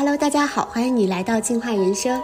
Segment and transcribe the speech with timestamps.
[0.00, 2.18] Hello，大家好，欢迎你来到进化人生。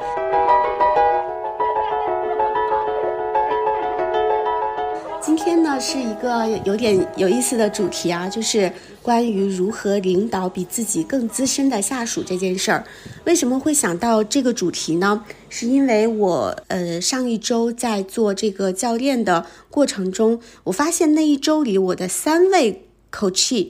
[5.20, 12.82] 今天呢是一个有点有意思的主题啊，就是关于如何领导比自己更资深的下属这件事儿。
[13.26, 15.22] 为什么会想到这个主题呢？
[15.50, 23.68] 是因为我呃上一周在做这个教练的过程中，我发现那一周里我的三位 coach。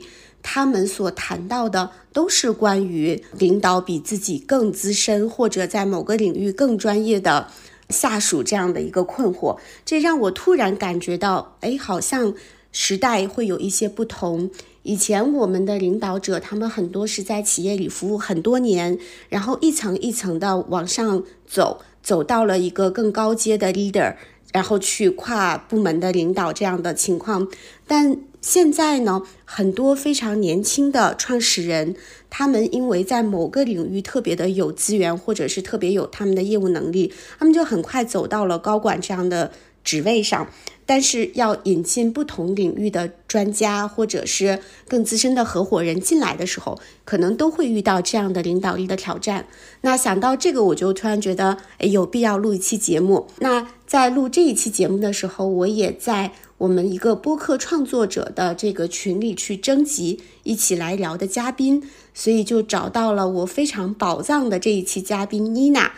[0.49, 7.49] 他们所谈到的都是关于领导比自己更资深或者在某个领域更专业的
[7.91, 12.33] 下属这样的一个困惑，这让我突然感觉到，哎，好像
[12.73, 14.51] 时代会有一些不同。
[14.83, 18.99] 以前我们的领导者，他们很多是在企业里服务很多年，
[19.29, 24.15] 然后一层一层的往上走，走到了一个更高阶的 leader，
[24.55, 27.47] 然后去跨部门的领导这样的情况，
[27.87, 28.17] 但。
[28.49, 31.97] 现在呢，很多非常年轻的创始人，
[32.31, 39.51] 他们因为在某个领域特别的有资源，或者是特别有他们的业务能力，他们就很快走到了高管这样的
[39.87, 40.47] 职位上。
[40.89, 49.47] 但是要引进不同领域的专家，或者是更资深的合伙人进来的时候，可能都会遇到这样的领导力的挑战。
[49.81, 53.27] 那想到这个，我就突然觉得，哎，有必要录一期节目。
[53.41, 56.33] 那在录这一期节目的时候，我也在。
[56.59, 61.83] 我们一个播客创作者的这个群里去征集一起来聊的嘉宾，
[62.15, 65.93] 所以就找到了我非常宝藏的这一期嘉宾妮娜。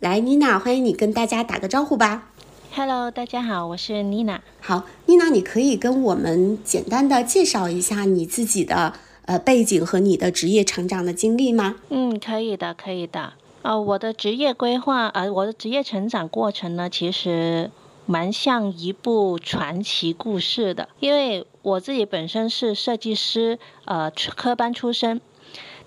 [0.00, 2.30] 来，妮娜，欢迎你跟大家打个招呼吧。
[2.78, 4.40] Hello，大家好，我是妮娜。
[4.60, 8.92] 好，妮娜，你可以跟我们简单的介绍一下你自己的
[9.26, 11.74] 呃背景和你的职业成长的经历吗？
[11.88, 13.32] 嗯，可以的，可以的。
[13.62, 17.72] 呃，我的职业规划，呃，我的职业成长过程呢，其实。
[18.06, 25.20] 蛮像一部传奇故事的，因为我自己本身是设计师，呃，科班出身，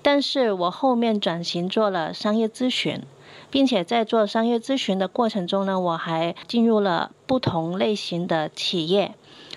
[0.04, 3.02] 但是我后面转型做了商业咨询，
[3.52, 9.14] 并且在做商业咨询的过程中呢，我还进入了不同类型的企业。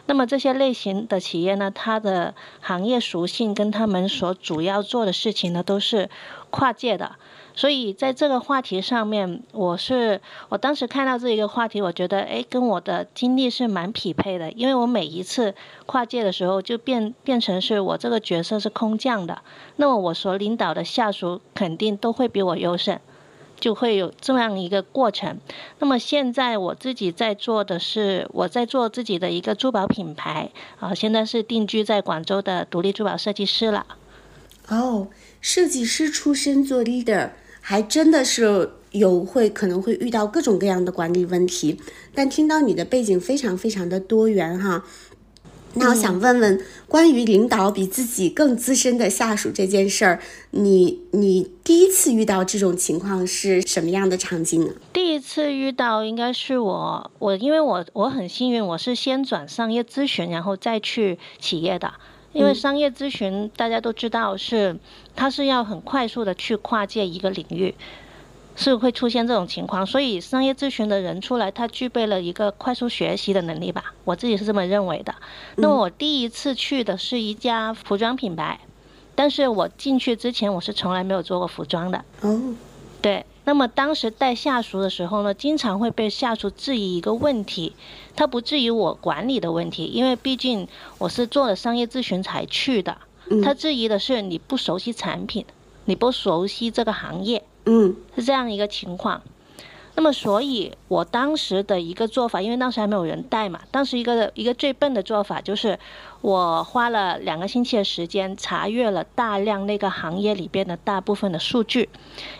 [0.06, 6.10] 那么这些类型的企业呢，它的行业属性跟他们所主要做的事情呢，都是
[6.50, 7.12] 跨界的。
[7.56, 14.50] 所以在这个话题上面，我是我当时看到这一个话题，我觉得哎，跟我的经历是蛮匹配的。
[14.52, 15.54] 因为我每一次
[15.86, 19.40] 跨界的时候，就变变成是我这个角色是空降的，
[19.76, 22.98] 那么我所领导的下属肯定都会比我优胜，
[23.58, 25.38] 就会有这样一个过程。
[25.78, 30.50] 那么现在我自己在做的是，我在做自己的一个珠宝品牌
[30.80, 33.86] 啊，现在是定居在广州的独立珠宝设计师了。
[34.68, 35.08] 哦，
[35.40, 37.30] 设计师出身做 leader。
[37.66, 41.80] 还真的是有会可能会遇到各种各样的管理问题，
[42.14, 44.84] 但听到你的背景非常非常的多元哈，
[45.76, 50.20] 那我想问问关于领导比自己更资深的下属这件事儿，
[50.52, 54.72] 你你第一次遇到这种情况是什么样的场景呢？
[54.92, 61.92] 第一次遇到应该是我我因为我我很幸运，我是先转商业咨询，然后再去企业的。
[62.32, 64.76] 因为商业咨询大家都知道是，
[65.14, 67.72] 它是要很快速的去跨界一个领域，
[68.56, 69.86] 是会出现这种情况。
[69.86, 75.14] 所以商业咨询的人出来，他具备了一个快速学习的能力吧，我自己是这么认为的。
[75.56, 78.60] 那么我第一次去的是一家服装品牌，
[79.14, 82.04] 但是我进去之前我是从来没有做过服装的。
[82.20, 82.54] 哦，
[83.00, 83.24] 对。
[83.46, 87.76] 那么当时带下属的时候呢，经常会被下属质疑一个问题，
[88.16, 90.66] 他不质疑我管理的问题，因为毕竟
[90.96, 92.96] 我是做了商业咨询才去的。
[93.42, 95.44] 他质疑的是你不熟悉产品，
[95.84, 99.22] 你不熟悉这个行业，嗯，是这样一个情况。
[99.96, 105.78] 那么，所以我当时的一个做法，因为当时还没有人带嘛，当时一个一个最笨的做法就是，
[106.20, 111.88] 我花了两个星期的时间查阅了大量那个行业里边的大部分的数据，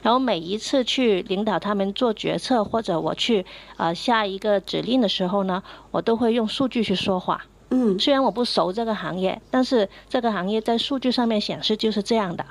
[0.03, 3.47] 然后每一次去领导他们做决策或者我去
[3.77, 5.63] 呃下一个指令的时候呢，
[5.93, 7.47] 我都会用数据去说话。
[7.71, 12.45] 嗯，虽然我不熟这个行业，但是这个行业在数据上面显示就是这样的。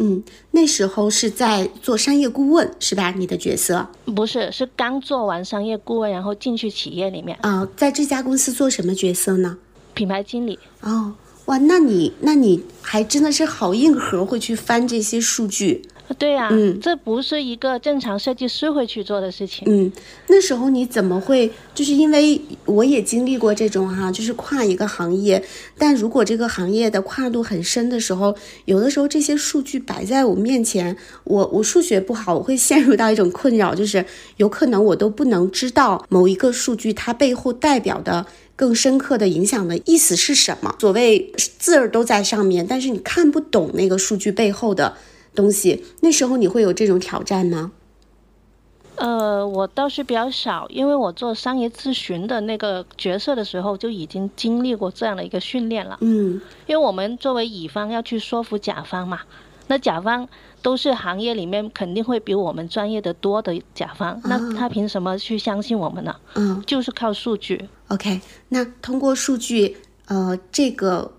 [0.00, 0.22] 嗯，
[0.52, 3.10] 那时候是在做商业顾问是吧？
[3.10, 7.68] 你的角色不是，是刚做完商业顾问，然后进去企业里面啊。
[7.76, 9.58] 在这家公司做什么角色呢？
[9.94, 10.58] 品牌经理。
[10.82, 11.12] 哦，
[11.46, 15.88] 哇，那你那你还真的是好硬核，会去翻这些数据。
[16.16, 19.64] 对呀，嗯，这不是一个正常设计师会去做的事情。
[19.66, 19.92] 嗯，
[20.28, 21.50] 那时候你怎么会？
[21.74, 25.44] 就是因为我也经历过这种哈，就是跨一个行业，
[25.76, 28.34] 但如果这个行业的跨度很深的时候，
[28.64, 34.04] 有的时候这些数据摆在我面前，我我数学不好，我会陷入到一种困扰，就是
[34.38, 38.26] 有可能我都不能知道某一个数据它背后代表的
[38.56, 40.74] 更深刻的影响的意思是什么。
[40.80, 44.96] 所谓字儿都在上面，但是你看不懂那个数据背后的。
[45.34, 45.84] 东西。
[46.00, 47.72] 那时候你会有这种挑战吗？
[48.96, 55.96] 呃，我倒是比较少，因为我做商业咨询的那个角色的时候就已经经历过这样的一个训练了。
[56.00, 59.20] 嗯，因为我们作为乙方要去说服甲方嘛，
[59.68, 60.28] 那甲方
[60.62, 66.16] 都是行业里面肯定会比我们专业的多的甲方，那他凭什么去相信我们呢？
[66.34, 67.68] 嗯，就是靠数据。
[67.86, 69.76] OK，那通过数据，
[70.06, 71.12] 呃，这个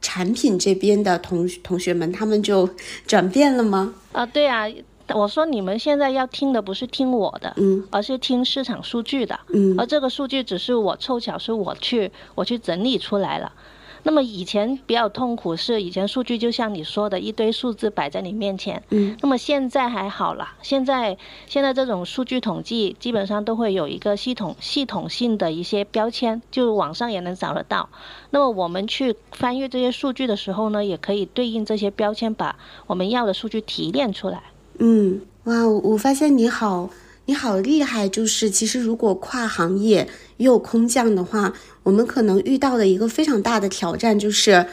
[0.00, 2.68] 产品这边的同同学们他们就
[3.06, 3.94] 转变了吗？
[4.12, 4.66] 啊，对啊，
[5.14, 9.38] 我说你们现在要听的不是听我的，嗯而是听市场数据的。
[9.48, 13.50] 嗯而这个数据只是我凑巧是我去我去整理出来了。
[14.08, 27.90] 那么以前比较痛苦是以前数据就像你说的一堆数字摆在你面前，嗯，那么现在还好啦，现在现在这种数据统计基本上都会有一个系统系统性的一些标签，就网上也能找得到。
[28.30, 32.56] 那么我们去翻阅这些数据的时候呢，也可以对应这些标签，把
[32.86, 34.42] 我们要的数据提炼出来。
[34.78, 36.88] 嗯，哇，我我发现你好，
[37.26, 38.08] 你好厉害。
[38.08, 40.08] 就是其实如果跨行业
[40.38, 41.52] 也有空降的话，
[41.88, 44.66] 我们可能遇到的一个非常大的挑战就是，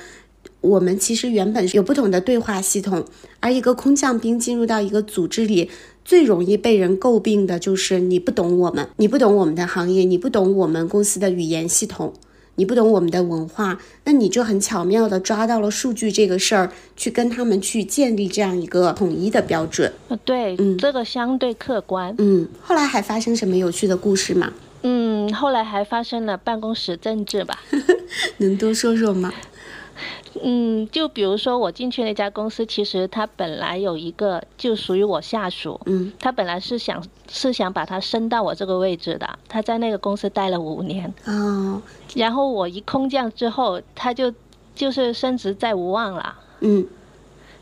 [0.60, 3.06] 我们其实原本有不同的对话系统，
[3.40, 5.70] 而一个空降兵进入到一个组织里。
[6.04, 12.14] 最容易被人诟病的就是你不懂我们，你不懂我们的行业，你不懂我们公司的语言系统，
[12.56, 19.92] 你不懂我们的文化，那你就很巧妙的抓到了数据这个事儿，去跟他们去建立这样一个统一的标准。
[20.10, 22.14] 呃，对，嗯这个相对客观。
[22.18, 24.52] 嗯，后来还发生什么有趣的故事吗？
[24.88, 27.60] 嗯，后来还发生了办公室政治吧。
[28.38, 29.34] 能多说说吗？
[30.44, 41.82] 嗯，就比如说我进去那家公司，其实他本来有一个就属于我下属，嗯他本来是想是想把他升到我这个位置的，他在那个公司待了五年，哦，
[42.14, 44.32] 然后我一空降之后，他就
[44.76, 46.36] 就是升职在无望了。
[46.60, 46.86] 嗯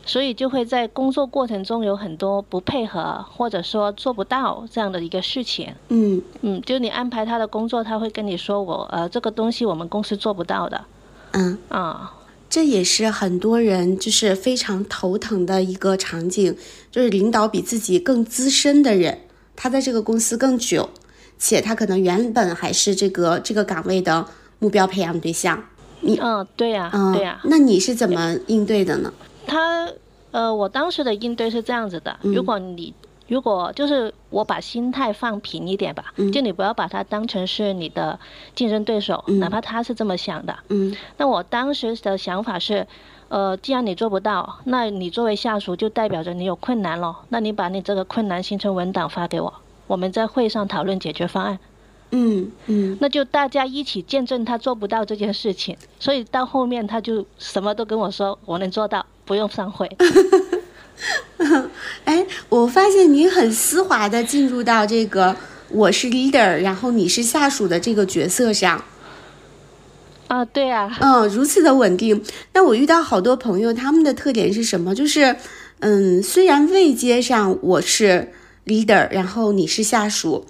[0.06, 5.74] 所以就会在工作过程中有很多不配合，或者说做不到这样的一个事情。
[5.88, 10.84] 嗯嗯，就你安排他的工作，他会跟你说我呃这个东西我们公司做不到的
[11.32, 12.12] 嗯，啊。
[12.50, 16.56] 这也是很多人就是非常头疼的一个场景，
[16.90, 19.18] 就是领导比自己更资深的人，
[19.56, 20.88] 他在这个公司更久，
[21.36, 24.24] 且他可能原本还是这个这个岗位的
[24.60, 25.64] 目标培养对象。
[26.00, 29.12] 你嗯，对呀、嗯，对呀、那你是怎么应对的呢？
[29.46, 29.88] 他
[30.30, 32.92] 呃，我当时的应对是这样子的：如果你
[33.28, 38.18] 如果就是我把心态放平一点吧，就你不要把他当成是你的
[38.54, 40.54] 竞争对手，哪怕他是这么想的。
[40.68, 42.86] 嗯那我当时的想法是，
[43.28, 47.16] 呃，既然你做不到，那你作为下属就代表着你有困难咯。
[47.30, 49.54] 那你把你这个困难形成文档发给我，
[49.86, 51.58] 我们在会上讨论解决方案。
[52.10, 59.88] 嗯嗯那就大家一起见证他做不到这件事情，所以到后面他就什么都跟我说，我能做到，不用散会。
[62.04, 65.36] 哎，我发现你很丝滑的进入到这个
[65.68, 68.82] 我是 leader，然后你是下属的这个角色上。
[70.28, 72.22] 啊，对啊，嗯，如此的稳定。
[72.54, 74.94] 那我遇到好多朋友，他们的特点是什么？
[74.94, 75.36] 就是，
[75.80, 78.32] 嗯，虽然位阶上我是
[78.66, 80.46] leader，然后你是下属，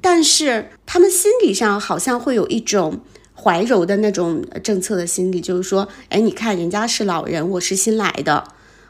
[0.00, 3.00] 但是他们心理上好像会有一种
[3.46, 8.42] 怀柔的那种政策的心理，就是说，哎，你看人家是老人，我是新来的，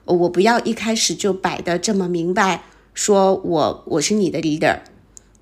[0.07, 2.63] 我不要一开始就摆的这么明白，
[2.95, 4.79] 说我我是你的 leader，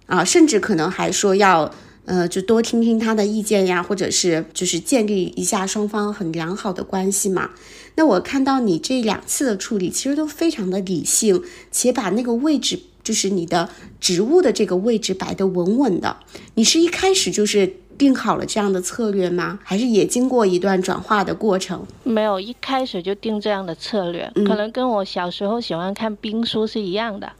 [0.06, 1.72] 啊，甚至可能还说要。
[2.06, 7.52] 呃，就多听听他的意见呀，或者是就是建立一下双方很良好的关系嘛。
[7.94, 16.18] 那我看到你这两次的处理，其实都非常的理性，且把那个位置，就是你的职务的这个位置摆得稳稳的。
[16.56, 19.58] 你是一开始就是定好了这样的策略吗？
[19.62, 21.86] 还是也经过一段转化的过程？
[22.02, 27.32] 没有一开始就定这样的策略，可能跟我小时候喜欢看兵书是一样的。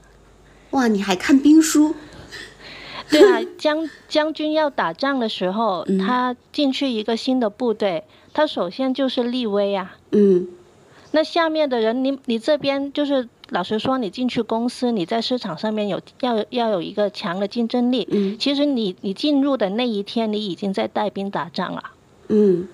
[0.71, 1.95] 哇，你还看兵书？
[3.11, 9.97] 对啊，将将军要打仗的时候，他进去一个新的部队，他首先就是立威啊。
[10.13, 10.49] 嗯
[11.11, 18.09] 那下面的人，你你这边就是老实说，你进去公司，你在市场上面有要要有一个强的竞争力。
[18.11, 21.85] 嗯其实你你进入的那一天，你已经在带兵打仗了。
[22.29, 22.67] 嗯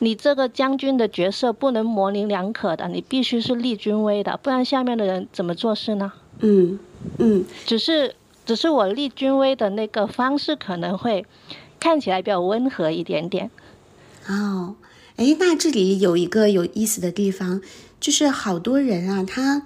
[0.00, 6.12] 你这个将军的角色不能模棱两可的，你必须是立军威的，不然下面的人怎么做事呢？
[6.40, 6.80] 嗯
[7.18, 11.24] 嗯只是只是我立军威的那个方式可能会
[11.78, 13.48] 看起来比较温和一点点。
[14.26, 14.74] 哦，
[15.14, 17.62] 哎，那这里有一个有意思的地方，
[18.00, 19.62] 就是好多人啊，他，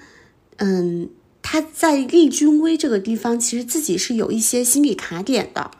[0.58, 1.08] 嗯，
[1.42, 5.70] 他在立军威这个地方，其实自己是有一些心理卡点的。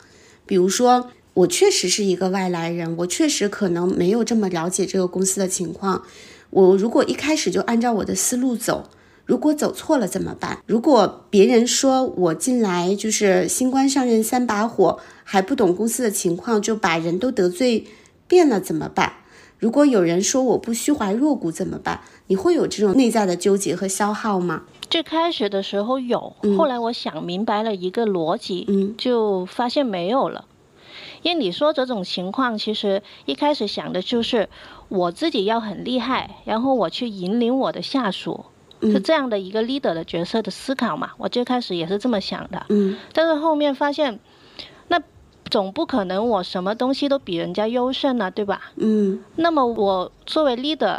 [0.47, 6.03] 比如说，我确实是一个外来人，我确实可能没有这么了解这个公司的情况。
[6.51, 8.89] 我如果一开始就按照我的思路走，
[9.27, 10.59] 如果走错了怎么办？
[10.67, 17.85] 如果别人说我进来就是新官上任三把火，还不懂公司的情况，就把人都得罪
[18.27, 19.13] 遍了怎么办？
[19.59, 22.01] 如果有人说我不虚怀若谷怎么办？
[22.29, 24.63] 你会有这种内在的纠结和消耗吗？
[24.89, 30.47] 最开始的时候有，后来我想明白了一个逻辑，嗯就发现没有了。
[31.23, 34.49] 因为你说这种情况，其实一开始想的就是
[34.89, 38.45] 我自己要很厉害，然后我去引领我的下属，
[38.81, 41.11] 是这样的一个 leader 的角色的思考嘛。
[41.19, 44.19] 我最开始也是这么想的，嗯但是后面发现，
[44.89, 45.01] 那
[45.51, 48.73] 总不可能我什么东西都比人家优胜呢，对吧？
[48.77, 50.99] 嗯那么我作为 leader，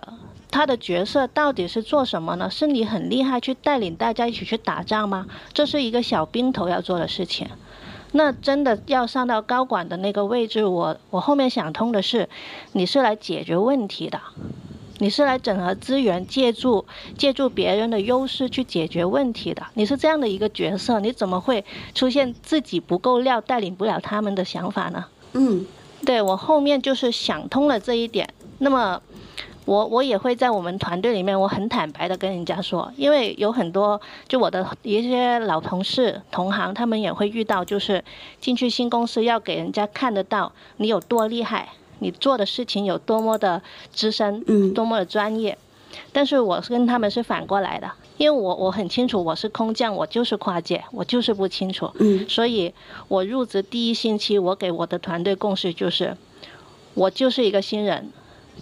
[0.52, 2.50] 他的角色到底是做什么呢？
[2.50, 5.28] 是你很厉害去带领大家一起去打仗吗？
[5.54, 7.48] 这是一个小兵头要做的事情。
[8.12, 12.28] 那真的要上到高管的那个位置，我我后面想通的是，
[12.72, 14.20] 你是来解决问题的，
[14.98, 19.62] 你是来整合资源，借助借助别人的优势去解决问题的。
[19.76, 21.64] 你是这样的一个角色，你怎么会
[21.94, 25.06] 出现自己不够料，带领不了他们的想法呢？
[25.34, 25.66] 嗯
[26.04, 28.28] 对我后面就是想通了这一点，
[28.58, 29.00] 那么
[29.70, 38.04] 我我也会在我们团队里面，我很坦白的跟人家说，因为有很多就我的一些老同事同行，他们也会遇到，就是
[38.42, 43.62] 进去新公司要给人家看得到你有多厉害，你做的事情有多么的
[43.94, 45.56] 资深，嗯多么的专业。
[46.12, 51.92] 但是我是跟他们是反过来的，因为我我很清楚我是空降，我就是跨界，我就是不清楚。
[52.00, 52.74] 嗯所以
[53.08, 56.18] 我入职第一星期，我给我的团队共识就是，
[56.96, 58.12] 我就是一个新人，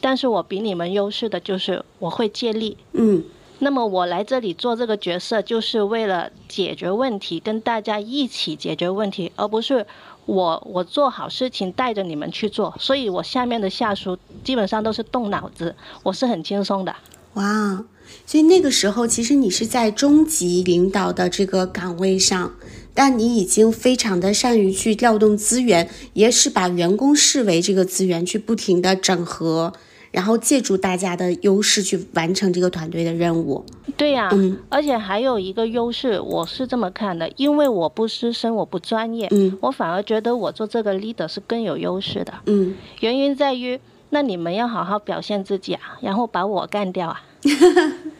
[0.01, 2.77] 但是我比你们优势的就是我会借力。
[2.93, 3.23] 嗯
[3.59, 9.83] 那么我来这里做这个角色，就是为了解决问题，跟大家一起解决问题，而不是
[10.27, 12.75] 我我做好事情带着你们去做。
[12.79, 16.95] 所以我下面的下属基本上都是动脑子，我是很轻松的。
[17.33, 17.83] 哇，
[18.27, 22.53] 所以那个时候其实你是在中级领导的这个岗位上，
[22.93, 29.73] 但你已经非常的善于去调动资源，也是把员工视为这个资源，去不停的整合，
[30.17, 33.63] 然后借助大家的优势去完成这个团队的任务。
[33.95, 42.33] 对呀、嗯而且还有一个优势，我是这么看的，因为我不资深，我不专业，嗯我反而觉得我做这个 leader 是更有优势的。
[42.47, 47.21] 嗯原因在于，那你们要好好表现自己啊，然后把我干掉啊。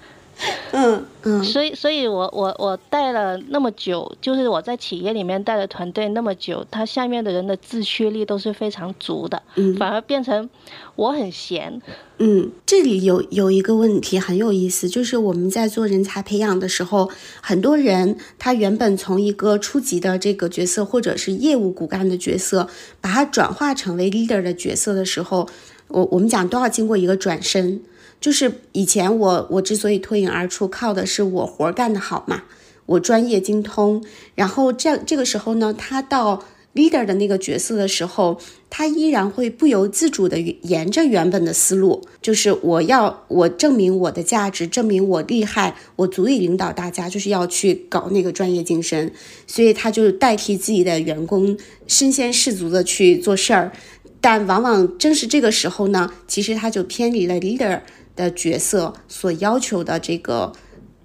[0.71, 10.47] 嗯嗯所以，所以我我我带了那么久，就是我在企业里面带了团队那么久，他下面的人的自驱力都是非常足的，嗯反而变成
[10.95, 11.81] 我很闲。
[12.19, 17.09] 嗯，这里有有一个问题很有意思，就是我们在做人才培养的时候，
[17.41, 22.67] 很多人他原本从一个初级的这个角色，或者是业务骨干的角色，
[23.01, 25.47] 把它转化成为 leader 的角色的时候，
[25.87, 27.81] 我我们讲都要经过一个转身。
[28.19, 32.43] 就是以前我我之所以脱颖而出，靠的是我活干得好嘛，
[32.85, 34.03] 我专业精通。
[34.35, 36.43] 然后这样这个时候呢，他到
[36.73, 49.11] leader 的那个角色的时候，他依然会不由自主的沿着原本的思路，就是我要我证明我的价值，证明我厉害，我足以领导大家，就是要去搞那个专业精神。
[49.47, 51.57] 所以他就代替自己的员工
[51.87, 53.71] 身先士卒的去做事儿。
[54.19, 57.81] 但往往正是这个时候呢，其实他就偏离了 leader
[58.17, 60.51] 的角色所要求的这个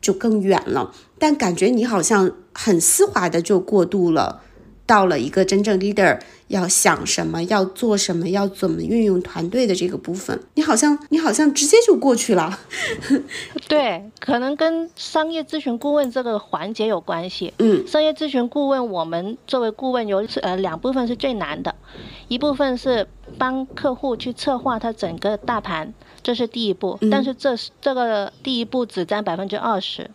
[0.00, 0.92] 就更远了。
[1.20, 4.40] 但感觉你好像很丝滑的就过渡了，
[4.84, 6.18] 到了一个真正 leader
[6.52, 12.58] 要想什么、要做什么、要怎么运用团队的这个部分，你好像你好像直接就过去了。
[13.66, 17.52] 对，可能跟商业咨询顾问这个环节有关系。
[17.58, 21.74] 嗯商业咨询顾问，我们作为顾问有呃两部分是最难的，
[22.28, 26.98] 一部分是帮客户去策划他整个大盘，这是第一步。
[27.10, 30.10] 但是这是这个第一步只占百分之二十，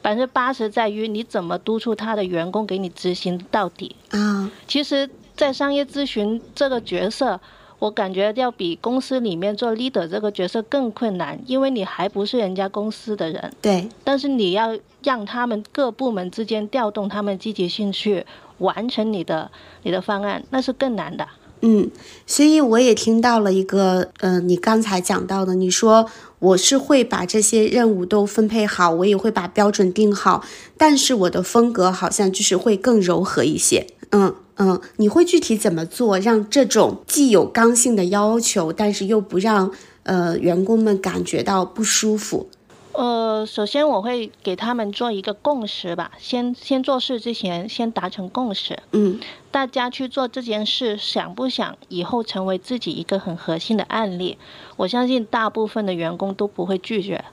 [0.00, 3.94] 百分之八十在于你怎么督促他的员工给你执行到底。
[4.10, 7.40] 啊，其实，在商业咨询这个角色，
[7.78, 18.24] 我感觉要比公司里面做 leader 这个角色更困难，因为你还不是人家公司的人，对，但是你要让他们各部门之间调动他们积极性去
[18.58, 19.50] 完成你的
[19.82, 21.26] 你的方案，那是更难的。
[21.60, 21.90] 嗯，
[22.26, 26.06] 所以我也听到了一个，呃，你刚才讲到的，你说
[26.38, 30.44] 我是会把这些任务都分配好，我也会把标准定好，
[30.76, 33.86] 但是我的风格好像就是会更柔和一些。
[34.12, 39.72] 嗯嗯，你会具体怎么做，让这种既有刚性的要求，但是又不让
[40.04, 42.48] 呃员工们感觉到不舒服？
[42.92, 49.18] 呃，首先我会给他们做一个共识吧，先先做事之前先达成共识，嗯
[49.50, 54.38] 大家去做这件事，想不想以后成为自己一个很核心的案例？
[54.76, 57.24] 我相信大部分的员工都不会拒绝。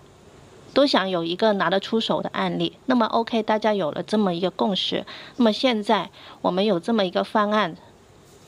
[0.74, 2.74] 都想有一个拿得出手的案例。
[2.86, 5.06] 那么 OK，大家有了这么一个共识，
[5.38, 6.10] 那么现在
[6.42, 7.76] 我们有这么一个方案，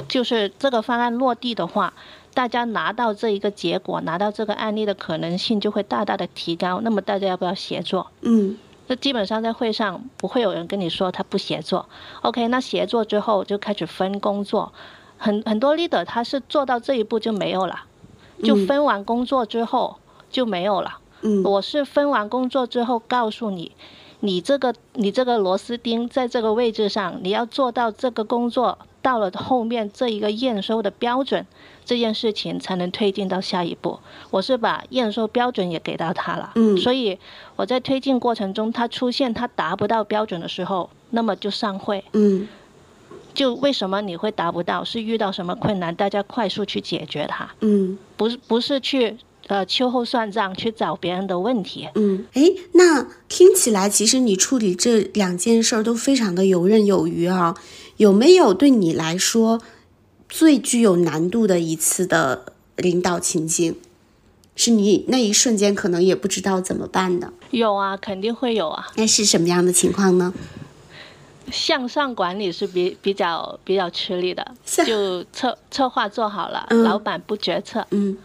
[0.08, 1.94] 就是这个方案落地的话，
[2.34, 6.80] 大家拿到这一个结果，拿到这个案例的可能性就会大大的提高。
[6.82, 8.08] 那么大家要不要协作？
[8.22, 11.88] 嗯那基本上在会上不会有人跟你说他不协作。
[12.22, 14.74] OK，那协作之后就开始分工作，
[15.18, 17.84] 很很多 leader 他是做到这一步就没有了，
[18.44, 19.98] 就嗯分完工作之后
[20.30, 20.98] 就没有了。
[20.98, 21.03] 嗯
[21.44, 23.72] 我是分完工作之后告诉你，
[24.20, 31.46] 你这个你这个螺丝钉在这个位置上，你要做到这个工作到了后面这一个验收的标准，
[31.84, 34.00] 这件事情才能推进到下一步。
[34.32, 36.78] 我是把验收标准也给到他了，嗯。
[36.78, 37.20] 所以
[37.56, 42.48] 我在推进过程中，他出现他达不到标准的时候，那么就上会，嗯。
[43.34, 47.98] 就为什么你会达不到，是遇到什么困难，大家快速去解决它，嗯。
[48.16, 49.18] 不是不是去
[49.54, 51.88] 呃秋后算账去找别人的问题。
[51.94, 52.42] 嗯，哎，
[52.72, 57.56] 那听起来其实你处理这两件事儿都非常的游刃有余啊。
[57.98, 59.62] 有没有对你来说
[60.28, 62.46] 最具有难度的一次的
[62.78, 63.76] 领导情境？
[64.56, 68.88] 是你那一瞬间可能也不知道怎么办的，有啊，肯定会有啊。
[68.96, 70.34] 那是什么样的情况呢？
[71.52, 74.56] 向上管理是比比较比较吃力的，
[74.86, 78.18] 就策策划做好了，嗯老板不决策，嗯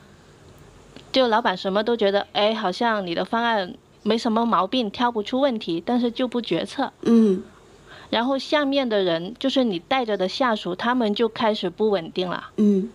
[1.12, 6.92] 就老板什么都觉得，哎，好像你的方案没什么毛病，挑不出问题，但是就不决策。
[7.02, 7.42] 嗯
[8.10, 12.90] 然后下面的人，就是你带着的下属，他们就开始不稳定了，嗯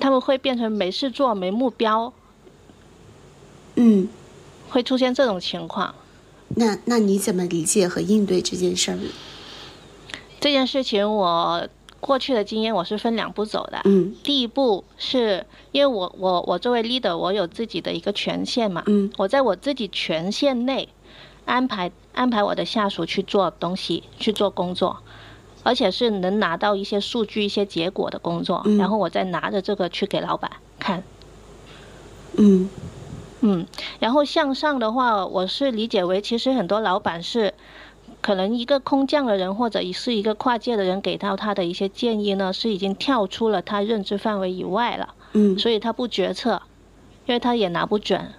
[0.00, 2.12] 他们会变成没事做、没目标，
[3.74, 4.08] 嗯，
[4.70, 5.94] 会出现这种情况。
[6.50, 8.98] 那那你怎么理解和应对这件事儿？
[10.40, 11.68] 这件事情我
[12.00, 13.80] 过去的经验，我是分两步走的。
[13.84, 14.14] 嗯。
[14.22, 19.10] 第一步是因为我我我作为 leader，我有自己的一个权限嘛，嗯。
[19.16, 20.88] 我在我自己权限内
[21.44, 24.98] 安排安排我的下属去做东西，去做工作，
[25.62, 28.76] 而且是能拿到一些数据、一些结果的工作，嗯。
[28.76, 31.02] 然后我再拿着这个去给老板看。
[32.36, 32.70] 嗯。
[33.40, 33.64] 嗯，
[34.00, 37.54] 然后向上的话，我是理解为，其实很多老板是
[38.20, 46.60] 可能一个空降的人或者是一个跨界的人给到他的一些建议呢，是已经跳出了他认知范围以外了，嗯所以他不决策，
[47.26, 48.32] 因为他也拿不准。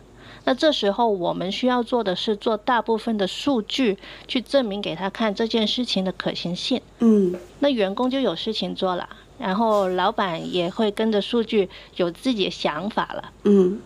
[0.46, 6.82] 那这时候我们需要做的是做大部分的数据去证明给他看这件事情的可行性。
[7.00, 13.32] 嗯那员工就有事情做了，然后老板也会跟着数据有自己的想法了。
[13.44, 13.80] 嗯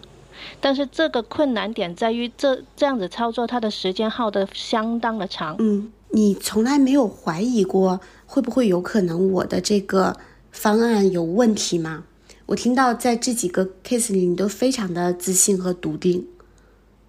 [0.59, 5.55] 但是这个困难点在于这这样子操作，它的时间耗得相当的长。
[5.59, 10.15] 嗯，你从来没有怀疑过会不会有可能我的这个
[10.51, 12.03] 方案有问题吗？
[12.45, 16.27] 我听到在这几个 case 里，你都非常的自信和笃定，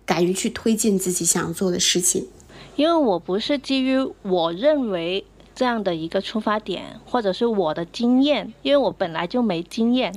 [0.07, 2.29] 敢于去推进自己想要做的事情。
[2.77, 10.15] 因为我不是基于我认为这样的一个出发点，或者是我的经验，因为我本来就没经验，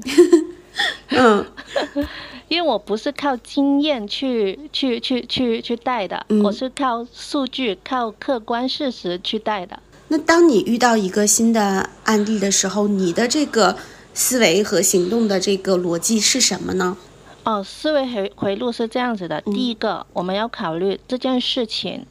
[1.09, 1.45] 嗯
[2.47, 9.79] 因为我不是靠经验去去去去去带的，嗯我是靠数据、靠客观事实去带的。
[10.07, 13.75] 那当你遇到一个新的案例的时候，你的这个
[14.13, 16.95] 思维和行动的这个逻辑是什么呢？
[17.43, 22.05] 哦，思维回回路是这样子的：第一个，我们要考虑这件事情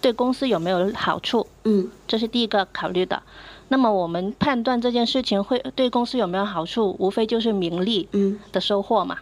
[0.00, 3.22] 对公司有没有好处，嗯这是第一个考虑的。
[3.68, 9.18] 那么我们判断这件事情会对公司有没有好处，无非就是名利嗯的收获嘛。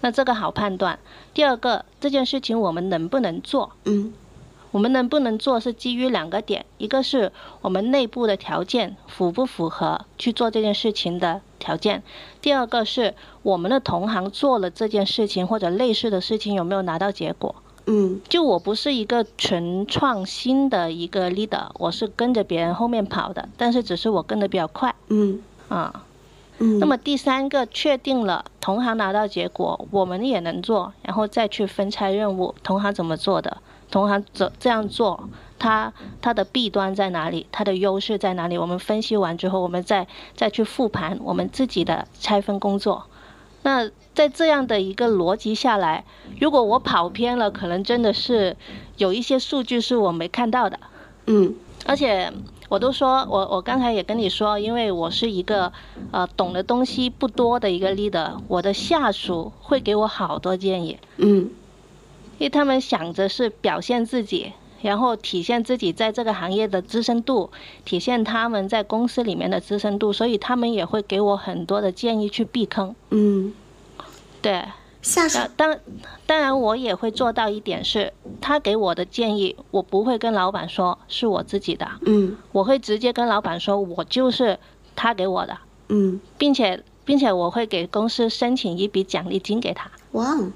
[0.00, 0.98] 那这个好判断。
[1.34, 3.72] 第二个，这件事情我们能不能做？
[3.84, 4.12] 嗯
[4.72, 12.04] 我们能不能做是基于两个点，一个是我们内部的条件符不符合去做这件事情的条件，
[12.40, 17.52] 第二个是我们的同行做了这件事情或者类似的事情有没有拿到结果。
[17.86, 26.04] 嗯就我不是一个纯创新的一个 leader，我是跟着别人后面跑的，但是只是我跟得比较快嗯啊。
[26.60, 26.78] 嗯。
[26.78, 33.58] 那么第三个确定了同行拿到结果，我们也能做，然后再去分拆任务，同行怎么做的，
[33.90, 35.92] 同行怎这样做，它
[36.22, 38.56] 它的弊端在哪里，它的优势在哪里？
[38.56, 43.06] 我们分析完之后，我们再再去复盘我们自己的拆分工作。
[43.62, 46.04] 那在这样的一个逻辑下来，
[46.40, 48.56] 如果我跑偏了，可能真的是
[48.96, 50.78] 有一些数据是我没看到的。
[51.26, 51.54] 嗯
[51.86, 52.32] 而且
[52.70, 55.72] 我都说，我我刚才也跟你说，因为我是一个
[56.12, 61.50] 呃懂的东西不多的一个 leader，我的下属会给我好多建议，嗯。
[62.38, 64.52] 因为他们想着是表现自己，
[64.82, 67.50] 然后体现自己在这个行业的资深度，
[67.84, 72.94] 体现他们在公司里面的资深度，所以他们也会给我很多的建议去避坑。
[73.10, 73.52] 嗯。
[74.40, 74.64] 对，
[75.02, 75.78] 下属当
[76.26, 82.36] 当然我也会做到一点是，他给我的建议，我不会跟老板说是我自己的，嗯。
[82.52, 84.58] 我会直接跟老板说，我就是
[84.94, 85.56] 他给我的，
[85.88, 89.90] 嗯，并且并且我会给公司申请一笔奖励金给他。
[90.12, 90.52] 哇哦，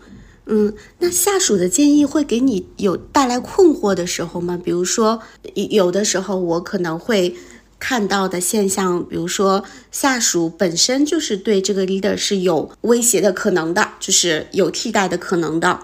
[0.47, 4.61] 嗯，那下属的建议会给你有带来困惑的时候吗？
[4.63, 5.21] 比如说，
[5.55, 7.35] 有的时候我可能会
[7.87, 15.81] 看到的现象，比如说下属本身就是对这个 leader 是有威胁的可能的，就是有替代的可能的，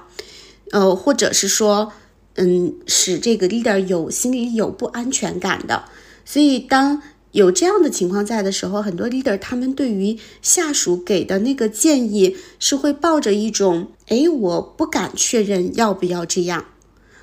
[0.70, 1.92] 呃，或者是说，
[2.36, 5.84] 嗯，使这个 leader 有心里有不安全感的，
[6.24, 16.64] 所以当有这样的情况在的时候，很多 leader 他们对于下属给的那个建议是会抱着一种，哎，我不敢确认要不要这样，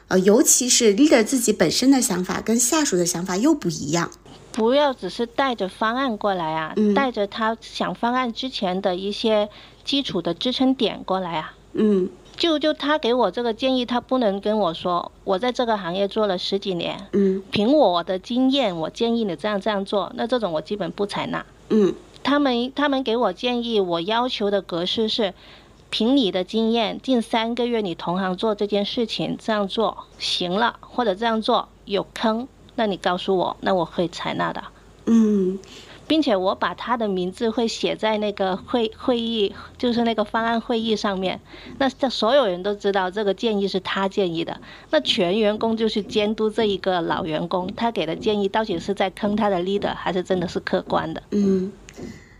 [0.09, 4.11] 呃，尤其是 leader 自己本身的想法跟下属的想法又不一样，
[4.57, 6.95] 不要只是带着方案过来啊，嗯。
[6.95, 9.49] 带着他想方案之前的一些
[9.83, 11.53] 基础的支撑点过来啊。
[11.73, 12.09] 嗯。
[12.35, 17.43] 就就他给我这个建议，他不能跟我说，我在这个行业做了十几年，嗯。
[17.51, 21.45] 凭我的经验，我建议你这样这样做，那这种我基本不采纳。
[21.69, 21.93] 嗯。
[22.23, 25.35] 他们他们给我建议，我要求的格式是，
[25.91, 34.63] 凭你的经验，近三个月你同行做这件事情这样做行了，或者这样做有坑，那你告诉我，那我会采纳的，
[35.07, 35.59] 嗯
[36.07, 41.41] 并且我把他的名字会写在那个会会议，就是那个方案会议上面，
[41.79, 44.57] 那这所有人都知道这个建议是他建议的，
[44.89, 51.21] 那全员工就去监督这一个老员工，他给的建议到底是在坑他的 leader，还是真的是客观的？
[51.31, 51.73] 嗯，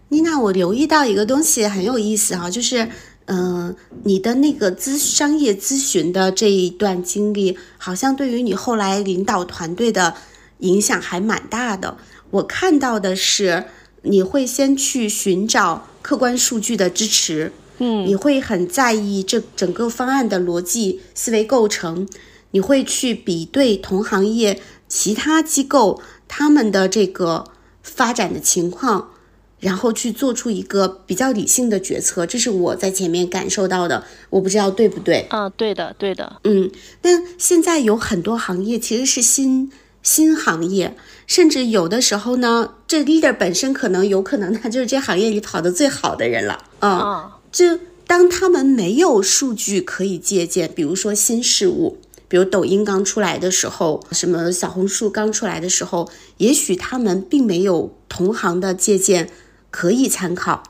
[0.07, 2.87] 妮娜，我留意到一个东西很有意思哈、就是。
[3.27, 10.15] 嗯、你的那个咨商业咨询的这一段经历，好像对于你后来领导团队的
[10.59, 11.97] 影响还蛮大的。
[12.31, 13.65] 我看到的是，
[14.03, 22.07] 你会先去寻找客观数据的支持，嗯你会很在意这整个方案的逻辑思维构成，
[22.51, 27.45] 你会去比对同行业其他机构他们的这个
[27.83, 29.11] 发展的情况，
[29.59, 32.25] 然后去做出一个比较理性的决策。
[32.25, 35.25] 这是我在前面感受到的，我不知道对不对。
[35.29, 39.71] 啊，对的，对的，嗯，那现在有很多行业其实是新
[40.03, 46.63] 新行业，甚至有的时候呢，这 leader 本身可能有可能他就是这行业里跑得最好的人了。
[46.79, 51.97] 啊、啊，就当他们没有数据可以借鉴，比如说新事物，
[52.29, 59.29] 比如抖音刚出来的时候，什么小红书刚出来的时候，也许他们并没有同行的借鉴
[59.71, 60.63] 可以参考，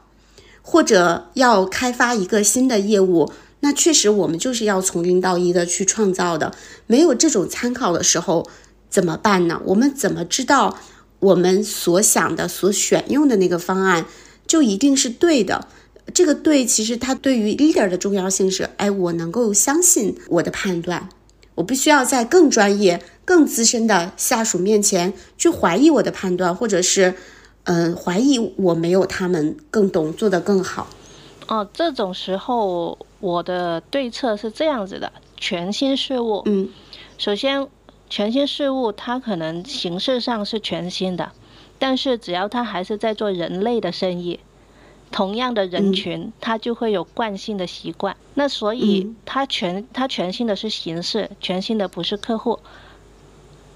[0.61, 3.31] 或者要开发一个新的业务。
[3.61, 6.53] 那确实，我们就是要从零到一的去创造的。
[6.85, 8.47] 没有这种参考的时候，
[8.89, 9.61] 怎么办呢？
[9.65, 10.77] 我们怎么知道
[11.19, 14.05] 我们所想的、所选用的那个方案
[14.45, 15.67] 就一定是对的？
[16.13, 21.09] 这个对，其实它对于 leader 的重要性是，哎，我能够相信我的判断，
[21.55, 27.15] 我不需要在更专业、更资深的下属面前去怀疑我的判断，或者是，
[27.67, 30.87] 嗯、怀疑我没有他们更懂，做得更好。
[31.47, 36.69] 哦，这种时候我的对策是这样子的：全新事物，嗯
[37.17, 37.67] 首先，
[38.09, 41.31] 全新事物它可能形式上是全新的，
[41.77, 44.39] 但是只要它还是在做人类的生意，
[45.11, 48.15] 同样的人群，它就会有惯性的习惯。
[48.33, 52.59] 那所以嗯它全它全新的是形式，全新的不是客户。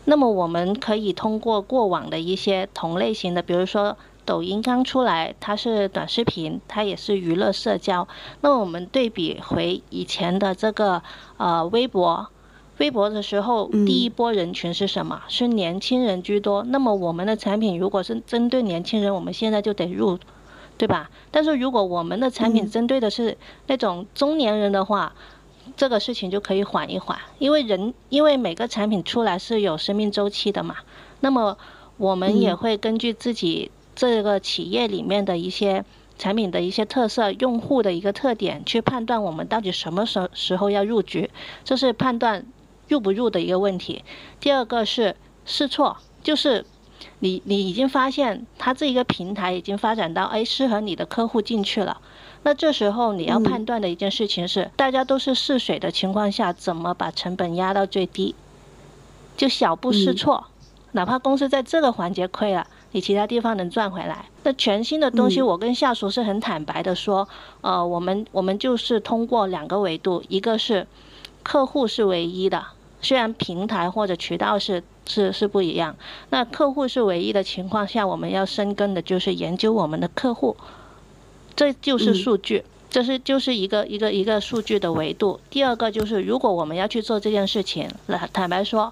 [0.06, 8.08] 那么我们可以通过过往的一些同类型的，比如说抖音刚出来，它是短视频，它也是娱乐社交。
[8.42, 11.02] 那么我们对比回以前的这个
[11.38, 12.28] 呃微博，
[12.78, 15.22] 微博的时候，嗯第一波人群是什么？
[15.28, 16.64] 是年轻人居多。
[16.64, 20.18] 那么我们的产品如果是针对年轻人，我们现在就得入，
[20.78, 21.10] 对吧？
[21.30, 23.38] 但是如果我们的产品嗯针对的是
[23.68, 25.14] 那种中年人的话，
[25.82, 30.76] 这个事情就可以缓一缓，因为人因为每个产品出来是有生命周期的嘛。
[31.22, 31.58] 那么
[31.98, 35.84] 我们也嗯会根据自己这个企业里面的一些
[36.20, 41.32] 产品的一些特色、用户的一个特点，去判断我们到底什么时时候要入局，
[41.64, 42.46] 这是判断
[42.88, 44.04] 入不入的一个问题。
[44.40, 45.16] 第二个是
[45.46, 46.64] 试错，就是
[47.18, 52.00] 你你已经发现它这一个平台已经发展到哎适合你的客户进去了。
[52.44, 53.44] 那这时候你要嗯。
[53.44, 58.36] 判断的一件事情是，大家都是试水的情况下，怎么把成本压到最低？
[59.38, 60.16] 就小步试嗯。
[60.16, 60.46] 错，
[60.94, 64.26] 哪怕公司在这个环节亏了，你其他地方能赚回来。
[64.44, 65.46] 那全新的东西，嗯。
[65.46, 67.28] 我跟下属是很坦白的说，
[67.62, 70.88] 呃，我们我们就是通过两个维度，一个是
[71.44, 72.66] 客户是唯一的，
[73.02, 75.96] 虽然平台或者渠道是是是不一样，
[76.32, 80.58] 那客户是唯一的情况下，我们要深耕的就是研究我们的客户，
[81.56, 82.64] 这就是嗯数据。
[82.90, 85.40] 这是就是一个一个一个数据的维度。
[85.50, 88.92] 第二个就是，如果我们要去做这件事情，那坦白说，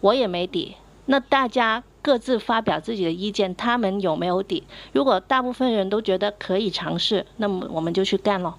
[0.00, 0.76] 我也没底。
[1.06, 4.62] 那大家各自发表自己的意见，他们有没有底？
[4.92, 8.54] 如果大部分人都觉得可以尝试，那么我们就去干咯，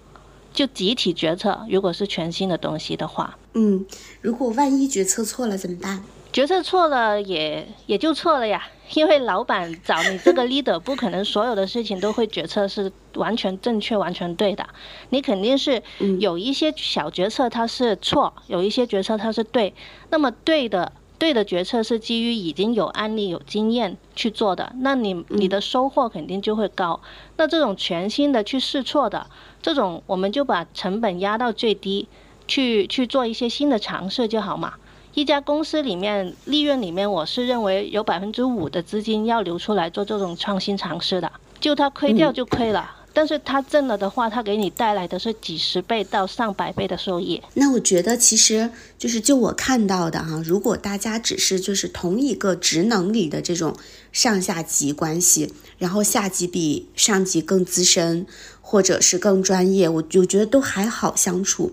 [0.54, 1.66] 就集体决策。
[1.70, 3.86] 如果是全新的东西的话，嗯，
[4.20, 6.04] 如果万一决策错了怎么办？
[6.34, 8.66] 决策错了也也就错了呀，
[8.96, 14.66] 因为老板找你这个 leader，不可能所有的事情都会决策是完全正确、完全对的。
[15.10, 15.82] 你肯定是
[16.20, 19.74] 有一些小决策它是错，有一些决策它是对。
[20.10, 20.94] 那么对的。
[21.22, 27.00] 对的决策是基于已经有案例、有经验去做的，那你你的收获肯定就会高。
[27.38, 29.28] 那这种全新的去试错的
[29.62, 32.08] 这种，我们就把成本压到最低，
[32.48, 34.74] 去去做一些新的尝试就好嘛。
[35.14, 42.90] 一家公司里面利润里面，我是认为有百分之五的资金要留出来做这种创新尝试的，就它亏掉就亏了。
[43.14, 47.42] 但是它挣了的话，它给你带来的是几十倍到上百倍的收益。
[47.56, 53.76] 那我觉得其实就是就我看到的哈，如果大家只是就是同一个职能里的这种
[54.12, 58.26] 上下级关系，然后下级比上级更资深
[58.62, 61.72] 或者是更专业，我就觉得都还好相处。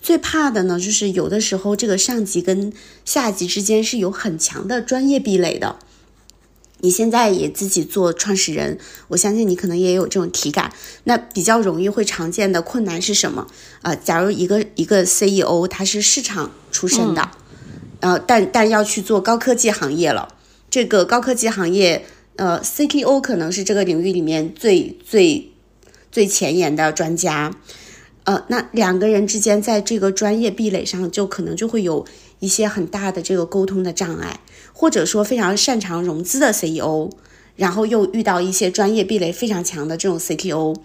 [0.00, 2.72] 最怕的呢，就是有的时候这个上级跟
[3.04, 5.76] 下级之间是有很强的专业壁垒的。
[6.80, 10.72] 你现在也自己做创始人，我相信你可能也有这种体感。
[11.04, 13.46] 那比较容易会常见的困难是什么？
[13.82, 17.30] 呃，假如一个一个 CEO 他是市场出身的，
[18.00, 20.28] 呃，但但要去做高科技行业了，
[20.70, 22.04] 这个高科技行业，
[22.36, 25.50] 呃，CTO 可能是这个领域里面最最
[26.12, 27.52] 最前沿的专家，
[28.22, 32.06] 呃，那两个人之间在这个专业壁垒上就可能就会有
[32.38, 34.38] 一些很大的这个沟通的障碍。
[34.80, 37.10] 或者说非常擅长融资的 CEO，
[37.56, 40.76] 然后又遇到一些专业壁垒非常强的这种 CTO，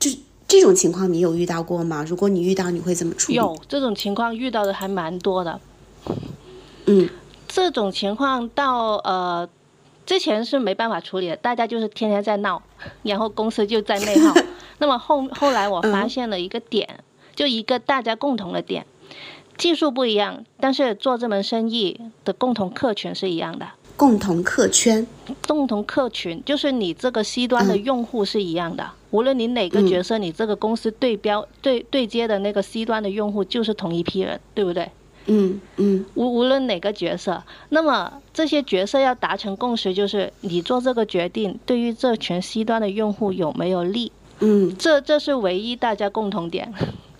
[0.00, 0.10] 就
[0.48, 2.04] 这种情况你有遇到过吗？
[2.08, 3.36] 如果你遇到，你会怎么处理？
[3.36, 5.60] 有这种情况遇到的还蛮多的。
[6.86, 7.08] 嗯，
[7.46, 9.48] 这种情况到呃
[10.04, 12.60] 之前是没办法处理的，大家就是天天在闹，
[13.04, 14.34] 然后公司就在内耗。
[14.78, 16.98] 那么后后来我发现了一个点，
[17.36, 18.84] 就一个大家共同的点。
[19.56, 23.66] 技术不一样，但是做这门生意的共同客群是一样的。
[23.96, 25.06] 共同客圈，
[25.46, 28.90] 共同客群就是你这个 C 端的用户是一样的。
[29.10, 34.90] 无论你哪个角色，你这个公司对标对对接的那个 C 端的用户就是同一批人，对不对？
[35.26, 36.04] 嗯嗯。
[36.14, 44.10] 无无论哪个角色，那么这些角色要达成共识，就是你做这个决定对于这群 C 端的用户有没有利？
[44.40, 46.74] 嗯，这这是唯一大家共同点。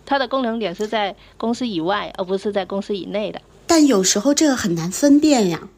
[0.07, 3.41] 它的功能点是在公司以外，而不是在公司以内的。
[3.67, 5.69] 但有时候这个很难分辨呀。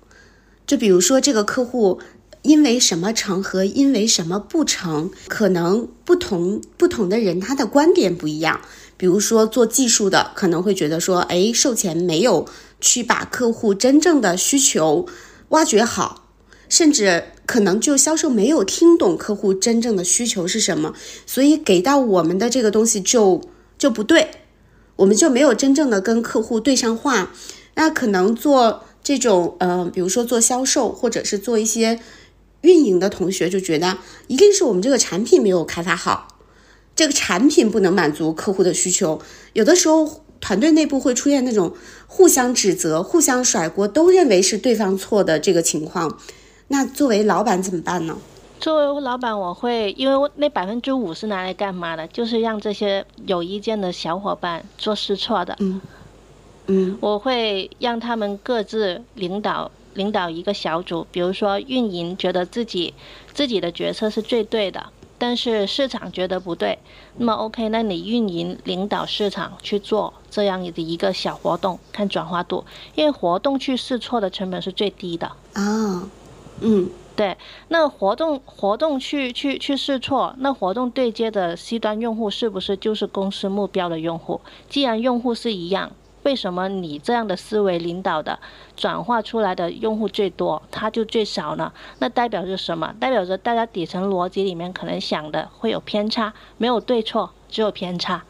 [0.66, 2.00] 就比如说，这个客户
[2.42, 8.60] 因为什么成和因为什么不成，可能不同不同的人他的观点不一样。
[8.96, 12.48] 比如说做技术的可能会觉得说，哎，售前没有
[12.80, 15.06] 去把客户真正的需求
[15.50, 16.24] 挖掘好，
[16.68, 20.94] 甚至可能就销售没有听懂客户真正的需求是什么，
[21.26, 23.40] 所以给到我们的这个东西就。
[23.86, 24.30] 就不对，
[24.96, 27.30] 我们就没有真正的跟客户对上话。
[27.76, 32.00] 那可能做这种，呃，比如说做销售或者是做一些
[32.62, 36.26] 运营的同学就觉得，一定是我们这个产品没有开发好，
[36.96, 39.22] 这个产品不能满足客户的需求。
[39.52, 41.72] 有的时候团队内部会出现那种
[42.08, 46.18] 互相指责、互相甩锅，都认为是对方错的这个情况。
[46.66, 48.18] 那作为老板怎么办呢？
[48.58, 52.06] 作为老板，我会因为那百分之五是拿来干嘛的？
[52.08, 55.54] 就是让这些有意见的小伙伴做试错的。
[55.60, 55.80] 嗯
[56.66, 61.06] 嗯，我会让他们各自领导领导一个小组。
[61.12, 62.92] 比如说，运营觉得自己
[63.32, 66.78] 自己的决策是最对的，但是市场觉得不对。
[67.18, 72.64] 那么 OK，那你运营领导市场去做这样的一个小活动，看转化度，
[72.96, 75.30] 因为活动去试错的成本是最低的。
[75.52, 76.10] 啊，
[76.60, 76.90] 嗯。
[77.16, 77.36] 对，
[77.68, 84.42] 那活动活动去去去试错，那活动对接的 C 端用户是不是就是公司目标的用户？
[84.68, 85.90] 既然用户是一样，
[86.24, 88.38] 为什么你这样的思维领导的
[88.76, 91.72] 转化出来的用户最多，他就最少呢？
[92.00, 92.94] 那代表着什么？
[93.00, 98.24] 代表着大家底层逻辑里面可能想的会有偏差，没有对错，只有偏差。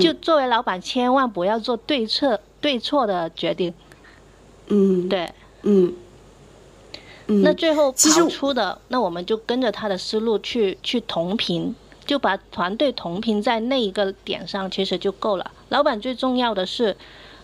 [0.00, 3.72] 就作为老板，千万不要做对策对错的决定。
[4.66, 5.94] 嗯，对，嗯。
[7.28, 11.74] 那最后跑出的，那我们就跟着他的思路去去同频，
[12.06, 15.50] 就把团队同频在那一个点上，其实就够了。
[15.68, 16.96] 老板最重要的是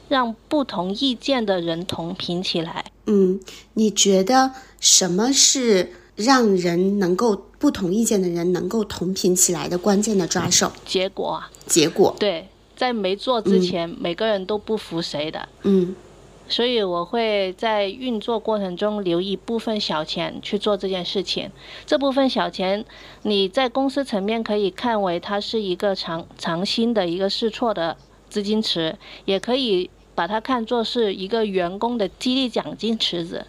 [0.09, 2.85] 让不同意见的人同频起来。
[3.07, 3.39] 嗯，
[3.75, 10.73] 你觉得什么是让人能够不同意见的人能够同频起来的关键的抓手。
[10.87, 15.47] 结果啊，结果，对，在没做之前，每个人都不服谁的。
[15.65, 15.95] 嗯
[16.55, 21.51] 所以我会在运作过程中留一部分小钱去做这件事情。
[21.85, 22.85] 这部分小钱，
[23.23, 27.97] 你在公司层面可以看为它是一个长长新的一个试错的
[28.31, 33.45] 资金池，也可以把它看作是一个员工的激励奖金池子。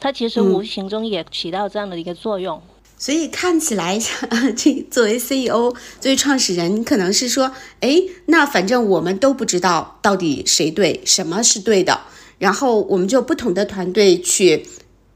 [0.00, 2.60] 它其实无形中也起到这样的一个作用。
[2.98, 3.96] 所以看起来，
[4.58, 12.00] 这作为 CEO，作为创始人，你可能是说，哎，那反正我们都不知道到底谁对，什么是对的。
[12.40, 14.66] 然后我们就不同的团队去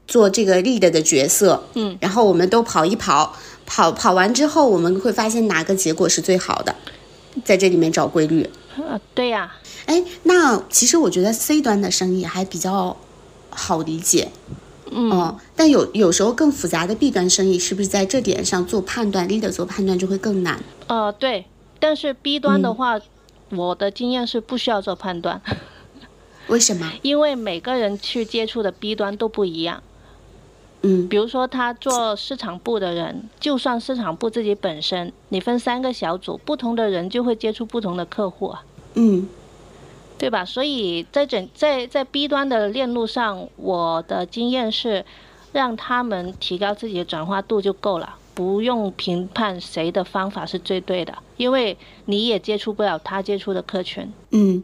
[0.07, 3.35] 做这个 lead 的角色，嗯，然后我们都跑一跑，
[3.65, 6.73] 跑跑完之后，我们会发现哪个结果是最好的，
[7.43, 8.47] 在这里面找规律。
[8.77, 9.51] 呃，对呀、
[9.87, 12.95] 哎，那其实我觉得 C 端的生意还比较
[13.49, 14.29] 好理解，
[14.91, 20.63] 嗯，哦，但有有时候更复杂的 B 端生意，是不是在这点上做判断，leader 做判断就会更难？
[20.87, 21.45] 呃，对。
[21.77, 22.99] 但是 B 端的话，
[23.49, 25.39] 我的经验是不需要做判断，
[26.47, 26.91] 为什么？
[27.01, 29.81] 因为每个人去接触的 B 端都不一样。
[30.87, 39.27] 嗯比如说，他做市场部的人，就算市场部自己本身，你分三个小组，不同的人就会接触不同的客户啊，嗯
[40.19, 40.45] 对吧？
[40.45, 45.03] 所以在整在在 B 端的链路上，我的经验是，
[45.51, 54.07] 让他们提高自己的转化度就够了，不用评判谁的方法是最对的，因为你也接触不了他接触的客群。
[54.31, 54.63] 嗯，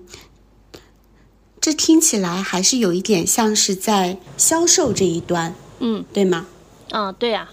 [1.61, 6.47] 这听起来还是有一点像是在销售这一端，嗯，对吗？
[6.89, 7.51] 嗯，对啊，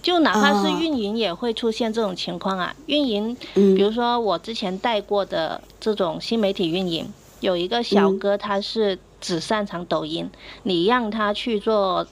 [0.00, 2.74] 就哪怕是哦运营也会出现这种情况啊。
[2.86, 10.30] 运营，嗯比如说我之前带过的这种新媒体运营，有一个小嗯哥他是只擅长抖音，
[10.62, 12.06] 你让他去做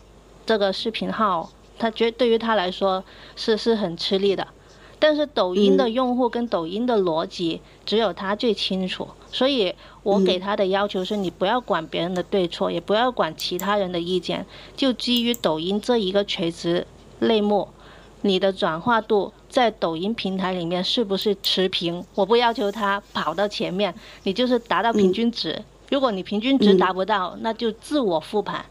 [0.45, 3.03] 这个视频号，他觉对于他来说
[3.37, 4.47] 是是很吃力的。
[5.01, 9.73] 但是抖音的用户跟抖音的逻辑，只有他最清楚，所以
[10.09, 16.87] 我给他的要求是你不要管别人的对错，也不要管其他人的意见，就基于抖音这一个垂直
[17.21, 17.69] 类目，
[18.23, 22.03] 你的转化度在抖音平台里面是不是持平？
[22.15, 25.63] 我不要求他跑到前面，你就是达到平均值。
[25.91, 28.65] 如果你平均值达不到，那就自我复盘。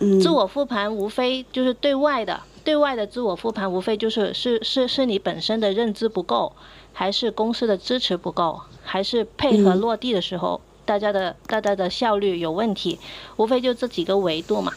[0.00, 6.52] 嗯自我复盘无非就是对外的，对外的自我复盘无非就是是是是你本身的认知不够，
[6.98, 12.98] 还是公司的支持不够，还是配合嗯落地的时候、大家的大家的效率有问题，
[13.36, 14.72] 无非就这几个维度嘛。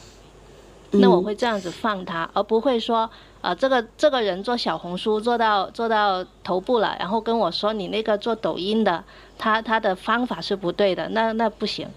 [0.91, 3.09] 那我嗯会这样子放他，而不会说，
[3.41, 9.03] 呃，这个这个人做小红书做到做到头部了，然后跟我说你那个做抖音的，
[9.39, 11.87] 他他的方法是不对的，那那不行。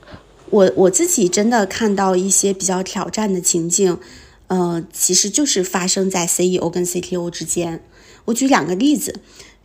[0.48, 3.98] 我我自己真的看到一些比较挑战的情境，
[4.46, 7.84] 呃，其实就是发生在 CEO 跟 CTO 之间。
[8.24, 9.20] 我举两个例子，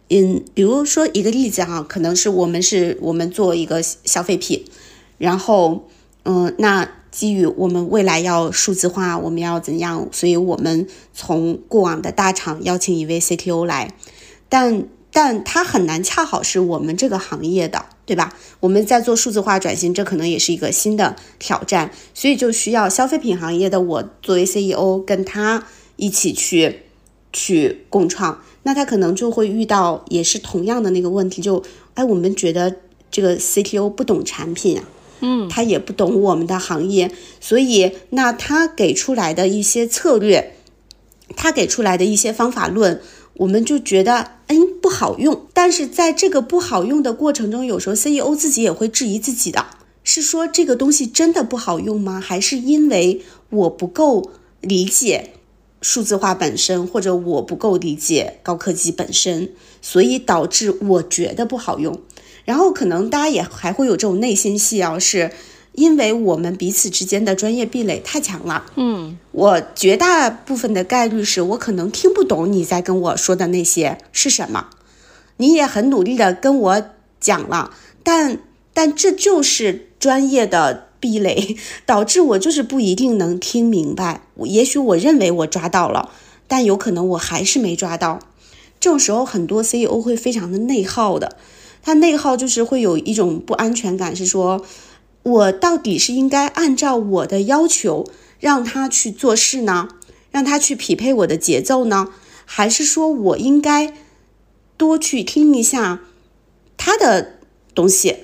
[0.10, 4.66] 嗯，比如说一个例子哈、可能是我们是我们做一个消费品，
[5.20, 5.88] 然后，
[6.24, 13.94] 嗯、那基于我们未来要数字化，我们要怎样，所以我们从过往的大厂邀请一位 CTO 来，
[14.50, 18.36] 但但他很难恰好是我们这个行业的，对吧？
[18.60, 25.68] 我们在做数字化转型，这可能也是一个新的挑战，所以就需要消费品行业的我作为 CEO 跟他
[25.98, 26.82] 一起去
[27.32, 28.42] 去共创。
[28.64, 32.76] 那他可能就会遇到也是同样的那个问题，就哎，我们觉得
[33.10, 34.84] 这个 CTO 不懂产品啊，
[35.22, 40.56] 嗯，他也不懂我们的行业，所以那他给出来的一些策略，
[41.36, 43.02] 他给出来的一些方法论，
[43.38, 45.46] 我们就觉得哎不好用。
[45.54, 49.66] 但是在这个不好用的过程中，有时候 CEO 自己也会质疑自己的，
[50.04, 52.20] 是说这个东西真的不好用吗？
[52.20, 55.34] 还是因为我不够理解
[55.82, 62.00] 数字化本身，或者我不够理解高科技本身，所以导致我觉得不好用。
[62.46, 65.32] 然后可能大家也还会有这种内心戏啊，是
[65.74, 68.66] 因为我们彼此之间的专业壁垒太强了。
[68.76, 74.68] 嗯，我绝大部分的概率是我可能听不懂你在跟我说的那些是什么，
[75.38, 76.84] 你也很努力的跟我
[77.20, 77.72] 讲了，
[78.04, 78.40] 但
[78.74, 84.22] 但这就是专业的壁垒，导致我就是不一定能听明白。
[84.44, 86.12] 也许我认为我抓到了，
[86.48, 88.20] 但有可能我还是没抓到。
[88.80, 91.38] 这种时候，很多 CEO 会非常的内耗的，
[91.82, 94.66] 他内耗就是会有一种不安全感，是说
[95.24, 98.06] 我到底是应该按照我的要求
[98.40, 99.90] 让他去做事呢，
[100.32, 102.08] 让他去匹配我的节奏呢，
[102.46, 103.94] 还是说我应该
[104.78, 106.00] 多去听一下
[106.78, 107.40] 他的
[107.76, 108.16] 东西，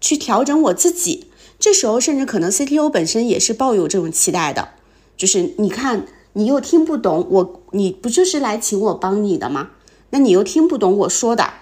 [0.00, 1.26] 去调整我自己？
[1.64, 4.68] 这时候甚至可能 CTO 本身也是抱有这种期待的，
[5.16, 6.04] 就是你看
[6.34, 9.70] 你又听不懂我，你不就是来请我帮你的吗？
[10.10, 11.54] 那你又听不懂我说的，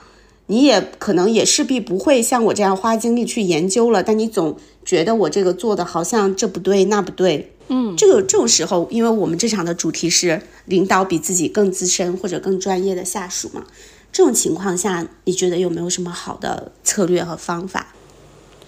[0.46, 4.02] 你也可能也势必不会像我这样花精力去研究了。
[4.02, 13.62] 但你总觉得我这个做的好像这不对那不对，嗯，这个这种时候，因为我们这场的主题是领导比自己更资深或者更专业的下属嘛，
[14.10, 17.94] 这种情况下，你觉得有没有什么好的策略和方法？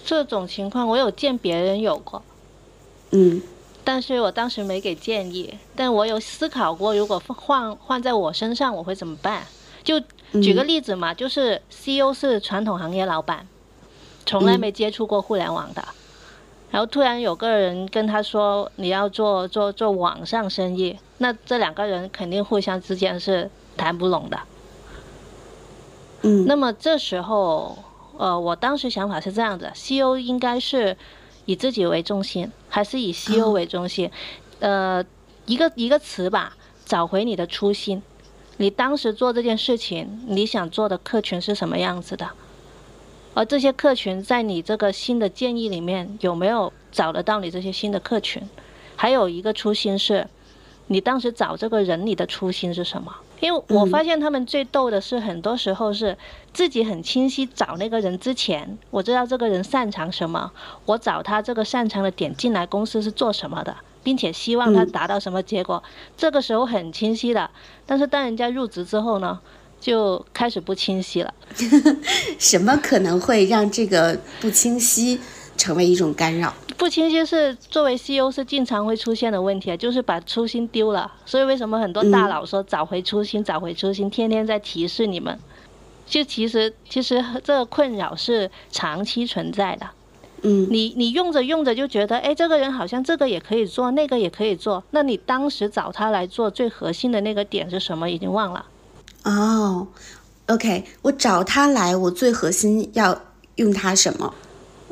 [0.04, 2.22] 这种情况我有见别人有过，
[3.10, 3.42] 嗯。
[3.86, 9.42] 但是我当时没给建议，但我有思考过，如果换换在我身上，我会怎么办？
[9.82, 10.00] 就
[10.40, 13.46] 举个例子嘛，就是 CEO 是传统行业老板，
[14.24, 15.84] 从来没接触过互联网的，
[16.70, 24.40] 然后突然有个人跟他说你要做做做网上生意，那这两个人肯定互相之间是谈不拢的。
[26.22, 27.76] 嗯，那么这时候，
[28.16, 30.96] 呃，我当时想法是这样子，CEO 应该是。
[31.46, 34.10] 以自己为中心，还是以 CEO 为中心？
[34.60, 35.04] 呃，
[35.44, 36.56] 一个一个词吧，
[36.86, 38.02] 找回你的初心。
[38.56, 42.30] 你当时做这件事情，你想做的客群是什么样子的？
[43.34, 48.42] 而这些客群在你这个新的建议里面有没有找得到你这些新的客群？
[48.96, 50.26] 还有一个初心是，
[50.86, 53.14] 你当时找这个人，你的初心是什么？
[53.40, 56.16] 因为我发现他们最逗的是，很多时候是
[56.52, 60.50] 自己很清晰找那个人之前，我知道这个人擅长什么，
[60.86, 65.82] 我找他这个擅长的点进来公司是做什么的，并且希望他达到什么结果，
[66.16, 67.50] 这个时候很清晰的。
[67.84, 69.38] 但是当人家入职之后呢，
[69.80, 71.34] 就开始不清晰了。
[72.38, 75.20] 什么可能会让这个不清晰
[75.56, 76.52] 成为一种干扰？
[76.76, 81.10] 不清晰是作为 CEO 是经常会出现的问题，就是把初心丢了。
[81.24, 85.38] 所以为什么很多大佬说找回初心，找回初心，天天在提示你们？
[86.06, 89.86] 就其实其实这个困扰是长期存在的。
[90.42, 94.84] 嗯，你你用着用着就觉得，哎，这个人好像这个也可以做，那个也可以做。
[94.90, 98.10] 那你当时找他来做最核心的那个点是什么？
[98.10, 98.66] 已经忘了。
[99.22, 99.86] 哦
[100.48, 103.18] ，OK，我找他来，我最核心要
[103.54, 104.34] 用他什么？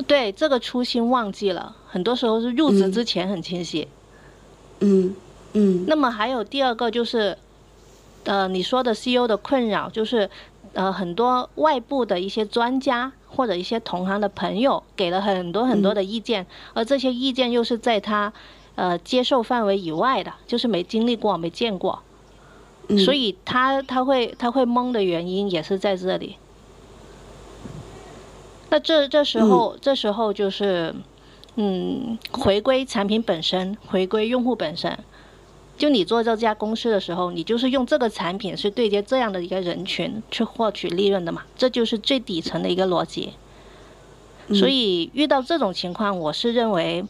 [0.06, 3.86] 对这个初心忘记了，很多时候是入职之前很清晰。
[4.80, 5.14] 嗯
[5.52, 5.84] 嗯。
[5.86, 7.36] 那么还有第二个就是，
[8.24, 10.28] 呃，你说的 CEO 的困扰就是，
[10.72, 18.32] 呃，很多外部的一些专家或者一些同行的朋友给了很多很多的意见，而这些意见又是在他
[18.74, 22.02] 呃接受范围以外的，就是没经历过、没见过，
[23.04, 26.36] 所以他他会他会懵的原因也是在这里。
[28.72, 30.94] 那这这时候，这时候就是，
[31.56, 34.98] 嗯，回归产品本身，回归用户本身。
[35.76, 41.42] 就你做这家公司的时候，你就是用这个产品是对接这样的一个人群去获取利润的嘛？
[41.54, 43.34] 这就是最底层的一个逻辑。
[44.54, 47.04] 所以遇到这种情况，我是认为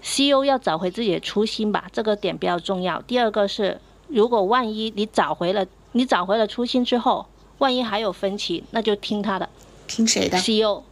[0.00, 3.02] ，CEO 要找回自己的初心吧，这个点比较重要。
[3.02, 7.26] 第二个是，如果万一你找回了，你找回了初心之后，
[7.58, 9.48] 万一还有分歧，那就听他的。
[9.90, 10.82] 听谁的？CEO，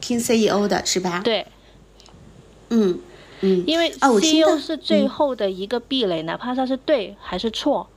[0.00, 1.20] 听 CEO 的是吧？
[1.22, 1.46] 对，
[2.70, 2.98] 嗯
[3.40, 7.88] 嗯，因为 CEO 是最后的一个壁垒，哪怕他是对还是错，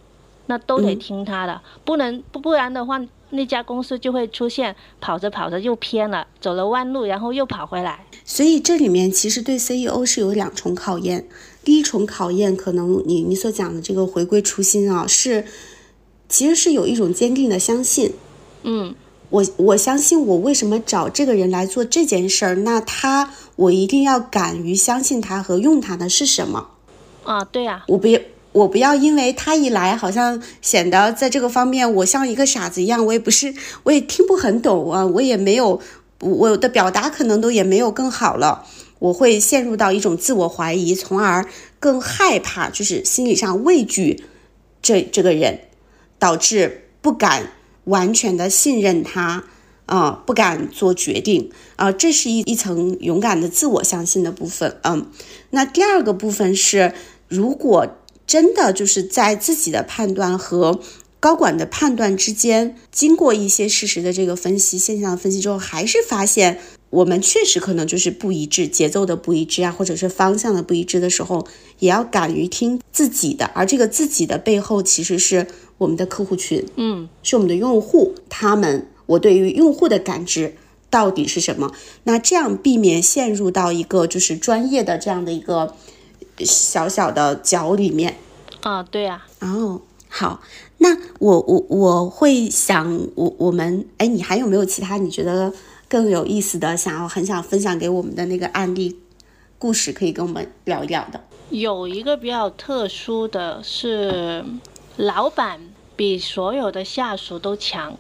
[0.46, 8.06] 那都得听他的，不能不不然的话，那家公司就会出现跑着跑着又偏了，走了弯路，然后又跑回来。
[8.24, 11.28] 所以这里面其实对 CEO 是有两重考验，
[11.64, 15.46] 第一重考验可能你你所讲的这个回归初心啊，是
[16.30, 18.14] 其实是有一种坚定的相信，
[18.62, 18.94] 嗯。
[19.34, 22.56] 我我相信我为什么找这个人来做这件事儿？
[22.58, 26.68] 那他我一定要敢于相信他和用他的是什么？
[27.24, 28.20] 啊，对呀，我不要
[28.52, 35.82] 我不要因为他一来好像显得在这个方面我像一个傻子一样，我也不是，我也听不很懂啊，我也没有
[36.20, 38.68] 我的表达可能都也没有更好了，
[39.00, 41.44] 我会陷入到一种自我怀疑，从而
[41.80, 44.26] 更害怕，就是心理上畏惧
[44.84, 45.62] 这这个人，
[46.20, 47.54] 导致不敢。
[47.86, 49.44] 完全的信任他，
[49.86, 55.08] 啊，不敢做决定，啊，这是一一层勇敢的自我相信的部分，嗯，
[55.50, 56.94] 那第二个部分是，
[57.28, 60.80] 如果真的就是在自己的判断和
[61.20, 66.60] 高管的判断之间，经过一些事实的这个分析、现象的分析之后，还是发现
[66.90, 71.46] 我们确实可能就是不一致、节奏的不一致啊，或者是方向的不一致的时候，
[71.80, 75.48] 也要敢于听自己的，而这个自己的背后其实是。
[75.84, 80.56] 我们的客户群，嗯，是我们的用户，他们，我对于用户的感知
[80.90, 81.72] 到底是什么？
[82.06, 85.76] 那这样避免陷入到一个就是专业的这样的一个
[86.40, 88.18] 小小的角里面。
[88.62, 89.26] 啊，对呀。
[89.42, 90.42] 哦，好，
[90.78, 95.52] 那我我我会想，我我们，哎，你还有没有其他你觉得
[95.90, 98.98] 更有意思的，想要很想分享给我们的那个案例？
[99.60, 101.20] 故事可以跟我们聊一聊的？
[101.50, 104.44] 有一个比较特殊的是，
[104.98, 105.60] 老板
[105.96, 107.96] 比所有的下属都强，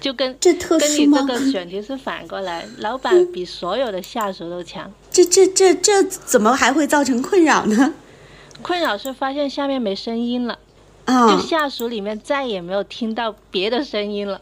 [0.00, 0.90] 就跟这特跟？
[0.90, 4.92] 你这个选题是反过来，老板比所有的下属都强。
[5.10, 7.94] 这这这这怎么还会造成困扰呢？
[8.60, 10.58] 困扰是发现下面没声音了，
[11.04, 14.40] 啊就，下属里面再也没有听到别的声音了。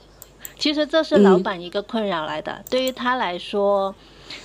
[0.58, 3.94] 其实这是老板一个困扰来的，对于他来说，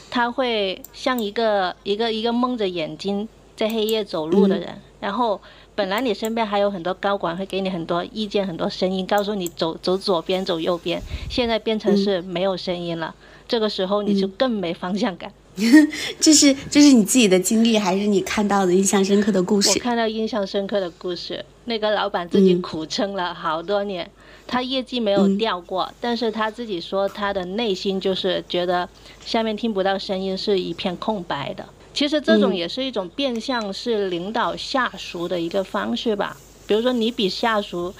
[0.09, 5.39] 他会像一个一个一个蒙着眼睛在黑夜走路的人，然后
[5.81, 13.15] 本来你身边还有很多高管会给你很多意见、很多声音，告诉你走走左边、走右边，现在变成是没有声音了，
[13.47, 15.33] 这个时候你就更没方向感。
[16.21, 19.75] 这是这是你自己的经历，还是你看到的印象深刻的故事我？
[19.79, 24.07] 看到印象深刻的故事，那个老板自己苦撑了好多年，
[24.45, 28.87] 他业绩没有掉过，但是他自己说他的内心就是觉得
[29.25, 31.65] 下面听不到声音，是一片空白的。
[31.93, 36.37] 其实这种也是一种变相是领导下属的一个方式吧。
[36.65, 37.93] 比如说你比下属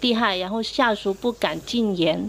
[0.00, 2.28] 厉害，然后下属不敢进言，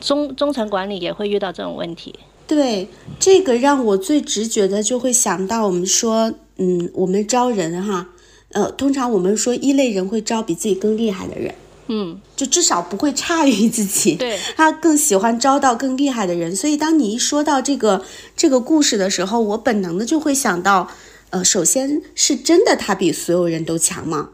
[0.00, 2.14] 中中层管理也会遇到这种问题。
[2.46, 2.88] 对，
[3.18, 8.08] 这个让我最直觉的就会想到，我们说，嗯，我们招人哈，
[8.52, 11.54] 呃，通常我们说一类人会招比自己更厉害的人，
[11.88, 14.14] 嗯，就至少不会差于自己。
[14.14, 18.04] 对，他更喜欢招到更厉害的人，所以当你一说到这个
[18.36, 20.88] 这个故事的时候，我本能的就会想到，
[21.30, 24.30] 呃，首先是真的他比所有人都强吗？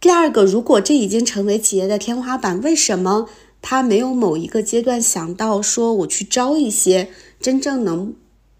[0.00, 3.28] 第二个，如果这已经成为企业的天花板，为什么
[3.60, 7.10] 他没有某一个阶段想到说我去招一些
[7.40, 8.14] 真正能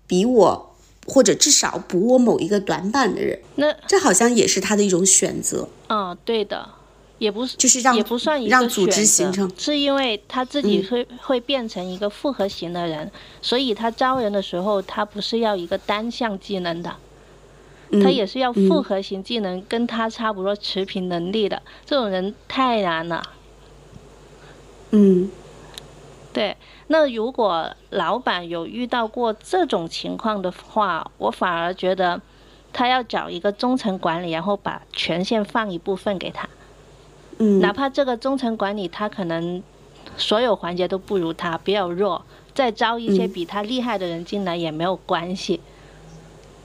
[0.07, 3.39] 比我或者至少补我某一个短板的人？
[3.55, 6.69] 那这好像也是他的一种选择，嗯，对的，
[7.19, 13.11] 也不是，就是让也不算一个让组织选择形成是因为他自己会、会变成一个复合型的人，
[13.43, 16.91] 所以他招人的时候，他不是要一个单项技能的，
[17.91, 23.23] 他嗯也是要复合型技能，跟他差不多持平能力的，这种人太难了。
[24.91, 25.31] 嗯
[26.33, 26.57] 对，
[26.87, 32.21] 那如果老板有遇到过这种情况的话，我反而觉得
[32.73, 36.49] 他要找一个中层管理，然后把权限放一部分给他。
[37.39, 39.63] 嗯，哪怕这个中层管理他可能
[40.17, 42.25] 所有环节都不如他，比较弱，
[42.55, 45.61] 再招一些嗯比他厉害的人进来也没有关系。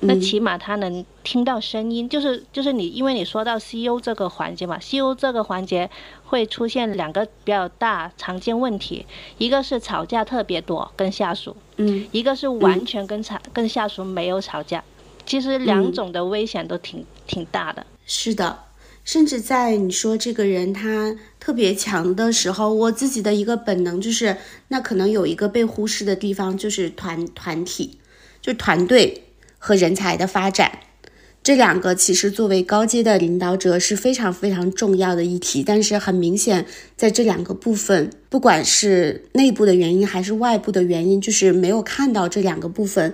[0.06, 5.90] 那嗯起码他能听到声音，就是就是你，因为你说到 CEO 这个环节嘛，CEO 这个环节
[6.26, 9.06] 会出现两个比较大常见问题，
[9.38, 14.84] 一个是吵架特别多跟下属，嗯一个是完全跟吵、跟下属没有吵架。
[15.26, 17.86] 其实两种的危险都挺挺大的。
[18.06, 18.60] 是的，
[19.04, 24.38] 甚至在你说这个人他特别强的时候，我自己的一个本能就是，
[24.70, 27.98] 那可能有一个被忽视的地方，就是团团体，
[28.42, 29.24] 就团队
[29.58, 30.80] 和人才的发展。
[31.44, 43.14] 这两个其实作为高阶的领导者是非常非常重要的议题，但是很明显，在这两个部分，不管是内部的原因还是外部的原因，就是没有看到这两个部分，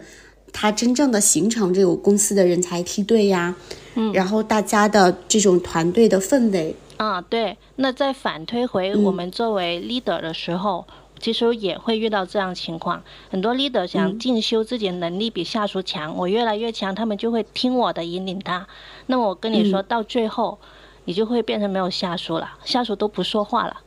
[0.52, 3.56] 它真正的形成这个公司的人才梯队呀，
[3.96, 7.58] 嗯，然后大家的这种团队的氛围，啊，对。
[7.78, 10.86] 那在反推回我们作为 leader 的时候，
[11.20, 13.02] 其实也会遇到这样情况。
[13.30, 18.68] 很多 leader 想进修自己的能力比下属强，我越来越强，他们就会听我的，引领他。
[19.06, 20.60] 那么我跟你说，到最后，
[21.06, 23.78] 你就会变成没有下属了，下属都不说话了。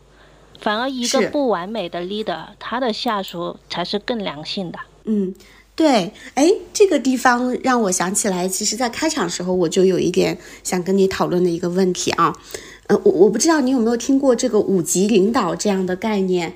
[0.59, 4.79] 反而一个不完美的 leader，他的下属才是更良性的。
[5.05, 5.35] 嗯，
[5.83, 12.33] 对，哎，这个地方让我想起来，其实，在开场时候我就有一点想跟你讨论的一个问题啊，
[12.87, 16.55] 呃，我我不知道你有没有听过这个五级领导这样的概念，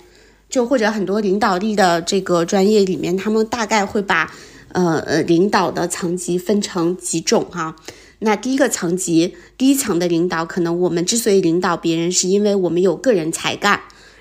[0.48, 4.32] 就或者很多领导力的这个专业里面，他们大概会把
[4.70, 7.74] 呃呃领导的层级分成几种哈、
[8.20, 13.80] 那第一个层级，第一层的领导，可能我们之所以领导别人，是因为我们有个人才干，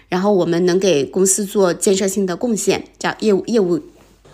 [0.10, 3.80] 然后我们能给公司做建设性的贡献，叫业务业务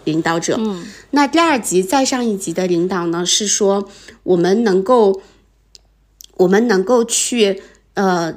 [0.03, 0.55] 领导者。
[0.59, 3.87] 嗯，那第二级再上一级的领导呢，是说
[4.23, 5.21] 我们能够，
[6.37, 7.61] 我们能够去
[7.93, 8.35] 呃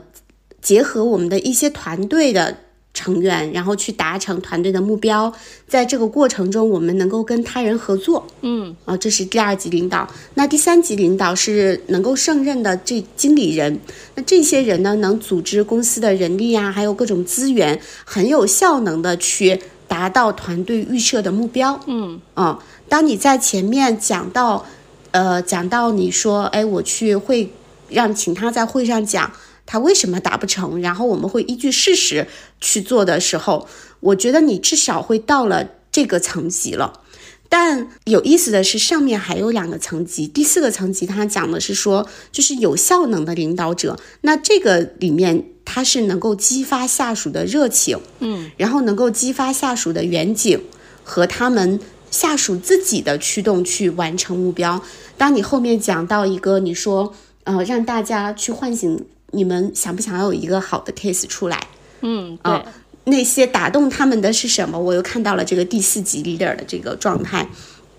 [0.61, 2.59] 结合我们的一些团队的
[2.93, 5.33] 成员，然后去达成团队的目标，
[5.67, 8.25] 在这个过程中，我们能够跟他人合作。
[8.43, 10.09] 嗯啊，这是第二级领导。
[10.35, 13.81] 那第三级领导是能够胜任的这经理人。
[14.15, 19.61] 那这些人呢，能组织公司的人力啊，还有各种资源，很有效能的去
[19.95, 21.78] 达到团队预设的目标。
[21.86, 24.66] 嗯啊，当你在前面讲到，
[25.12, 27.53] 呃，讲到你说，哎，我去会
[27.88, 29.30] 让请他在会上讲
[29.64, 32.26] 他为什么达不成，然后我们会依据事实
[32.61, 33.68] 去做的时候，
[34.01, 37.01] 我觉得你至少会到了这个层级了。
[37.49, 40.26] 但有意思的是，上面还有两个层级。
[40.26, 43.97] 第四个层级，他讲的是说，就是有效能的领导者。
[44.22, 50.61] 那这个里面，它是能够激发下属的热情，嗯，然后能够激发下属的远景
[51.03, 54.83] 和他们下属自己的驱动去完成目标。
[55.17, 61.67] 当你后面讲到一个，你说，呃，让大家去唤醒你们，想不想要有一个好的 case 出来？
[62.03, 62.62] 嗯，对。
[63.07, 64.79] 那些打动他们的是什么？
[64.79, 67.47] 我又看到了这个第四级 leader 的这个状态，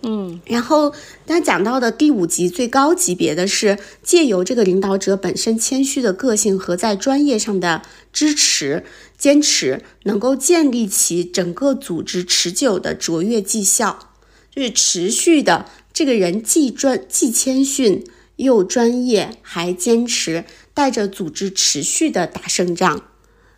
[0.08, 0.94] 嗯，然后
[1.26, 7.82] 他讲到的第五级最高级别的是借由这个领导者本身谦虚的个性和在专业上的
[8.14, 8.86] 支持、
[9.18, 14.12] 坚持，能够建立起整个组织持久的卓越绩效，
[14.56, 23.02] 就是持续的这个人既专既谦逊又专业还坚持，带着组织持续的打胜仗。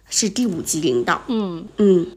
[0.09, 1.67] 是第五级领导，嗯。
[1.79, 2.07] 嗯，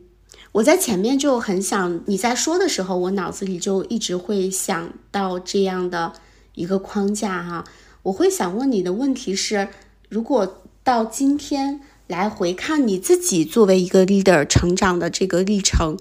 [0.53, 6.13] 我在前面就很想你在说的时候，我脑子里就一直会想到这样的
[6.55, 7.65] 一个框架哈。
[8.03, 9.69] 我会想问你的问题是：
[10.09, 15.97] 如果到今天来回看你自己作为一个 leader 成长的这个历程，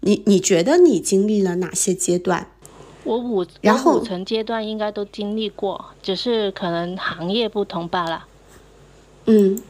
[0.00, 2.46] 你你觉得你经历了哪些阶段？
[3.04, 8.26] 我五然后五层阶段应该都经历过，只是可能行业不同罢了。
[9.26, 9.60] 嗯。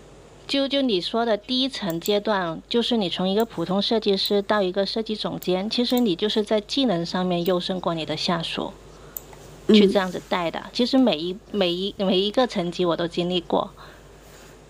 [0.51, 8.73] 就就你说的第一层阶段，就是你从一个普通设计师到一个设计总监，其实你就是在技能上面优胜过你的下属，
[9.69, 10.61] 去这样子带的。
[10.73, 13.71] 其实每一每一每一个层级我都经历过。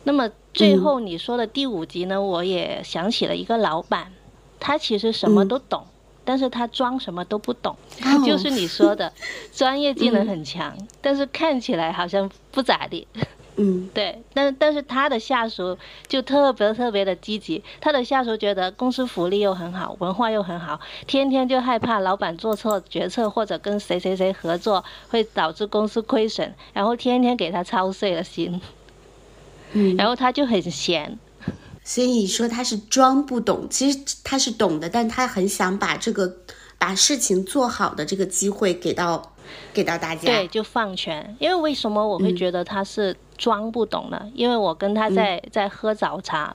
[0.05, 4.13] 那么最后你说的第五级呢，我也想起了一个老板，
[4.59, 5.87] 他其实什么都懂，
[6.27, 7.75] 但是他装什么都不懂，
[8.27, 9.11] 就是你说的
[9.51, 13.09] 专业技能很强，但是看起来好像不咋地。
[13.57, 15.77] 嗯，对，但但是他的下属
[16.07, 28.59] 就特别特别的积极，他的下属觉得公司福利又很好，文化又很好，天天就害怕老板做错决策或者跟谁谁谁合作会导致公司亏损，然后天天给他操碎了心，
[29.73, 31.19] 嗯，然后他就很闲，
[31.85, 36.37] 所以你说他是装不懂，其实他是懂的，但他很想把这个
[36.79, 39.35] 把事情做好的这个机会给到
[39.75, 43.15] 给到大家，对，就放权，因为为什么我会觉得他是。
[43.41, 46.55] 装不懂了，因为我跟他在在喝早茶，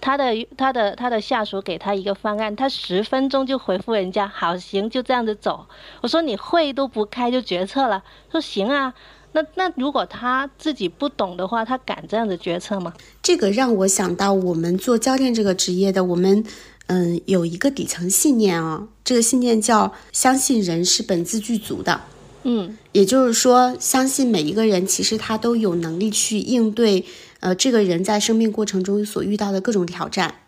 [0.00, 5.64] 他的他的他的下属给他一个方案，他十分钟就回复人家，好行，就这样子走。
[6.02, 8.92] 我说你会都不开就决策了，说行啊，
[9.30, 12.92] 那那如果他自己不懂的话，他敢这样子决策吗？
[13.22, 16.44] 这个让我想到我们做教练这个职业的，我们
[16.88, 22.00] 嗯有一个底层信念啊，这个信念叫相信人是本自具足的。
[22.46, 27.06] 嗯，也就是说，相信每一个人其实他都有能力去应对，
[27.40, 30.42] 呃，这个人在生命过程中所遇到的各种挑战。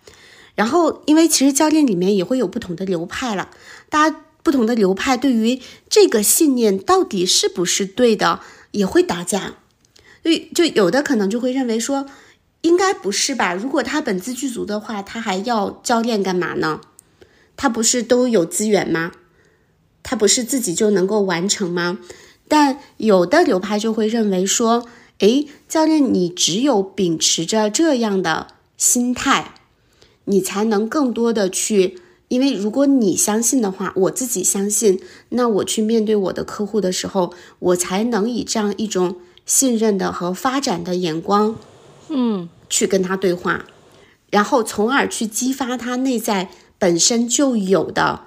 [0.54, 3.48] 然后，因为其实教练里面也会有不同的流派了，
[3.88, 8.40] 大家不同的流派对于这个信念到底是不是对的
[8.72, 9.54] 也会打架。
[10.22, 12.06] 所以，就有的可能就会认为说，
[12.60, 13.54] 应该不是吧？
[13.54, 16.80] 如果他本自具足的话，他还要教练干嘛呢？
[17.56, 19.12] 他不是都有资源吗？
[20.08, 21.98] 他不是自己就能够完成吗？
[22.46, 24.86] 但有的流派就会认为说，
[25.18, 28.46] 诶，教练，你只有秉持着这样的
[28.76, 29.54] 心态，
[30.26, 31.98] 你才能更多的去，
[32.28, 35.00] 因为如果你相信的话，我自己相信，
[35.30, 41.56] 那我去面对我的客户的时候，我才能以这样一种信任的和发展的眼光，
[42.10, 43.64] 嗯，去跟他对话，
[44.30, 48.20] 然后从而去激发他内在本身就有的。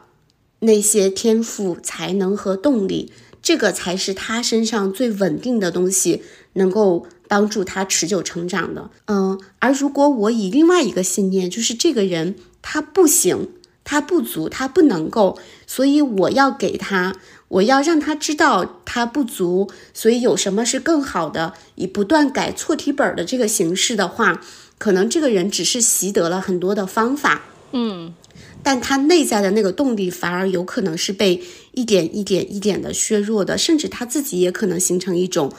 [0.59, 8.89] 那些天赋、才能和动力，这个才是他身上最稳定的东西，能够帮助他持久成长的。
[9.05, 13.49] 嗯，而如果我以另外一个信念，就是这个人他不行，
[13.83, 17.15] 他不足，他不能够，所以我要给他，
[17.47, 24.41] 我要让他知道他不足，所以有什么是更好的，以不断改错题本的这个形式的话，
[24.77, 27.43] 可能这个人只是习得了很多的方法。
[27.71, 28.13] 嗯。
[28.61, 31.41] 但他内在的那个动力反而有可能是被
[31.71, 35.51] 一点一点一点的削弱的，甚至他自己也可能形成一种，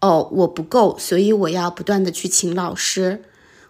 [0.00, 3.22] 哦，我不够，所以我要不断的去请老师，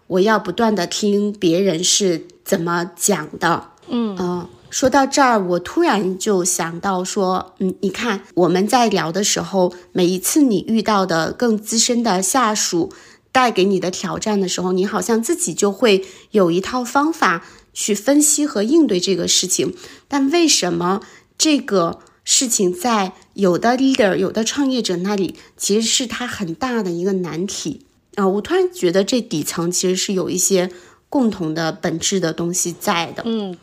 [0.07, 3.71] 我要不断的听别人是怎么讲的。
[3.89, 12.93] 嗯说到这儿，我突然就想到说，嗯，你看我们在聊的时候，每一次你遇到的更资深的下属
[13.31, 17.45] 带给你的挑战的时候，你好像自己就会有一套方法。
[17.79, 19.75] 去分析和应对这个事情，
[20.09, 21.03] 但为什么
[21.37, 27.83] 这个事情在有的 leader、有的创业者那里，其实是他很大的一个难题
[28.15, 28.27] 啊？
[28.27, 30.71] 我突然觉得这底层其实是有一些
[31.11, 33.23] 共同的本质的东西在的。
[33.27, 33.55] 嗯，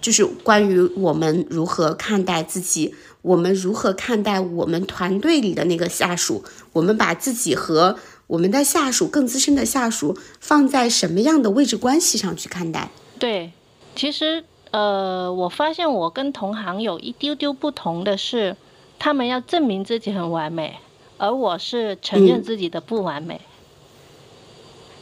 [0.00, 6.42] 就是关于我们如何看待自己，我们如何看待我们团队里的那个下属，
[6.72, 7.98] 我们把自己和
[8.28, 12.90] 我们的下属更资深的下属放在什么样的位置关系上去看待？
[13.22, 13.52] 对，
[13.94, 14.42] 其实
[14.72, 18.56] 呃，我发现我跟同行有一丢丢不同的是，
[18.98, 20.74] 他们要证明自己很完美，
[21.18, 23.40] 而我是承认自己的不完美。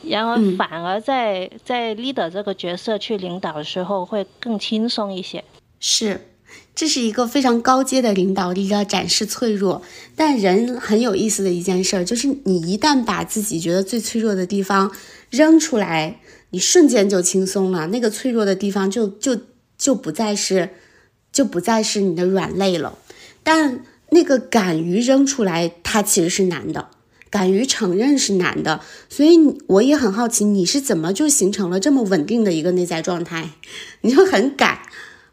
[0.02, 5.42] 然而，反而在在 leader 这个角色去领导的时候，会更轻松一些。
[5.78, 6.28] 是，
[6.74, 9.80] 这是一个非常高阶的领导力，要展示脆弱。
[10.14, 14.92] 但人很有意思的一件事，就是你一旦把自己觉得最脆弱的地方
[15.30, 17.86] 扔出来，你瞬间就轻松了。
[17.88, 19.38] 那个脆弱的地方就就
[19.78, 20.70] 就不再是，
[21.32, 22.98] 就不再是你的软肋了。
[23.42, 26.88] 但那个敢于扔出来，它其实是难的。
[27.30, 29.38] 敢于承认是难的，所以
[29.68, 33.50] 我也很好奇，你是怎么就形成了这么稳定的一个内在状态？
[34.02, 34.80] 你就很敢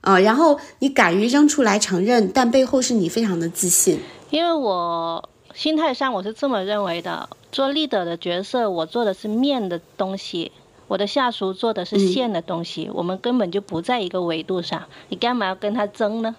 [0.02, 4.00] 啊，然后你敢于扔出来承认，但背后是你非常的自信。
[4.30, 10.52] 因为我心态上我是这么认为的，做 leader 的角色，我做的是面的东西，
[10.88, 16.36] 我的下属做的是线的东西，我们根本就不在一个维度上，你干嘛要跟他争呢？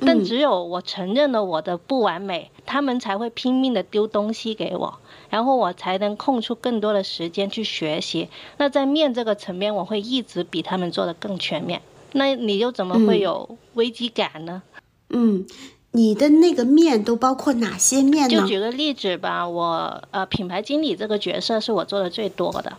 [0.00, 4.98] 但只有我承认了我的不完美，他们才会拼命的丢东西给我，
[5.28, 8.28] 然后我才能空出更多的时间去学习。
[8.56, 11.82] 那在面这个层面，我会一直比他们做的更全面。
[12.12, 14.62] 那你又怎么会有危机感呢？
[15.10, 15.46] 嗯，
[15.92, 18.40] 你的那个面都包括哪些面呢？
[18.40, 22.76] 就举个例子吧，我呃品牌经理这个角色是我做的最多的。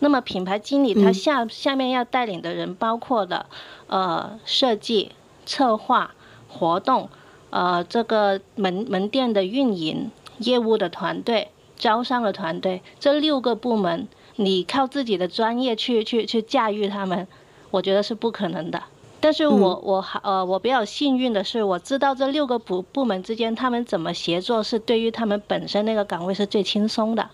[0.00, 3.46] 那么品牌经理他下下面要带领的人包括的
[3.86, 5.12] 呃设计、
[5.44, 6.12] 策划。
[6.48, 7.10] 活动，
[7.50, 17.28] 呃，这个门门店的运营、业务的团队、招商的团队，这六个部门，你靠自己的专业去去去驾驭他们，
[17.72, 18.84] 我觉得是不可能的。
[19.20, 27.28] 但是我我好呃，我比较幸运的是，我知道这六个部部门之间他们怎么协作，是对于他们本身那个岗位是最轻松的。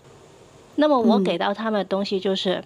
[0.75, 2.63] 那么我给到他们的东西就是，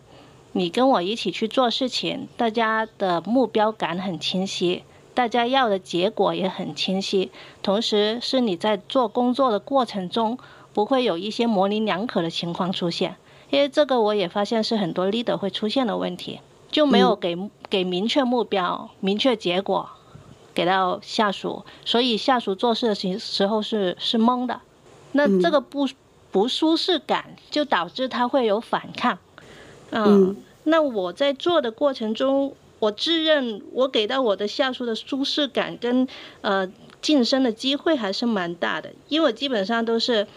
[0.54, 4.84] 你跟我一起去做事情，大家的目标感很清晰。
[5.14, 7.32] 大家要的结果也很清晰，
[7.64, 10.38] 同时是你在做工作的过程中
[10.74, 13.16] 不会有一些模棱两可的情况出现，
[13.50, 16.40] 因为这个我也发现是很多 leader 会出现的问题，
[16.72, 17.36] 就没有给
[17.68, 19.90] 给明确目标、明确结果
[20.54, 24.62] 给到下属，所以下属做事的时时候是是懵的，
[25.14, 25.88] 那这个不
[26.38, 29.18] 不舒适感就导致他会有反抗，
[29.90, 30.36] 嗯，
[30.66, 32.54] 那我在做的过程中。
[32.80, 36.08] 我自认我给到我的下属的舒适感跟
[36.42, 36.72] 呃
[37.02, 40.28] 晋升的机会还是蛮大的，因为我基本上都是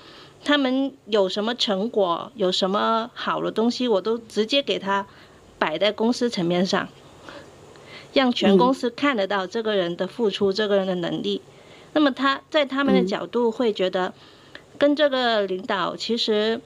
[0.42, 5.06] 他们有什么成果，有什么好的东西，我都直接给他
[5.58, 6.88] 摆在公司层面上，
[8.14, 11.42] 让全公司看得到这个人的付出，这个人的能力。
[11.92, 14.14] 那么他在他们的角度会觉得，
[14.80, 16.60] 跟这个领导其实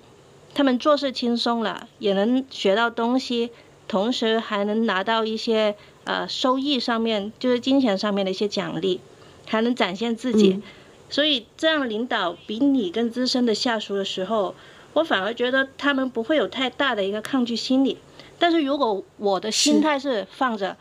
[0.54, 3.50] 他们做事轻松了，也能学到东西。
[3.86, 8.98] 同时还能拿到一些呃收益上面，就是金钱上面的一些奖励，
[9.46, 10.62] 还能展现自己，
[11.10, 14.54] 所以这样领导比你更资深的下属的时候，
[14.94, 17.98] 我反而觉得他们不会有太大的一个抗拒心理。
[18.38, 20.78] 但是如果我的心态是放着，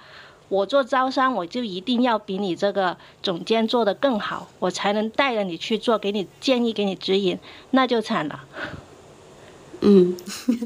[0.54, 7.39] 我做招商，我就一定要比你这个总监做得更好，我才能带着你去做，给你建议，给你指引，
[7.72, 8.43] 那就惨了。
[9.82, 10.16] 嗯，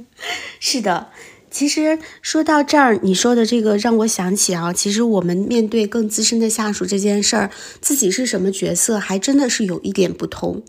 [0.60, 1.08] 是的。
[1.50, 10.62] 其实说到这儿，你说的这个让我想起啊，其实我们面对更资深的下属这件事儿，自己是什么角色，还真的是有一点不同。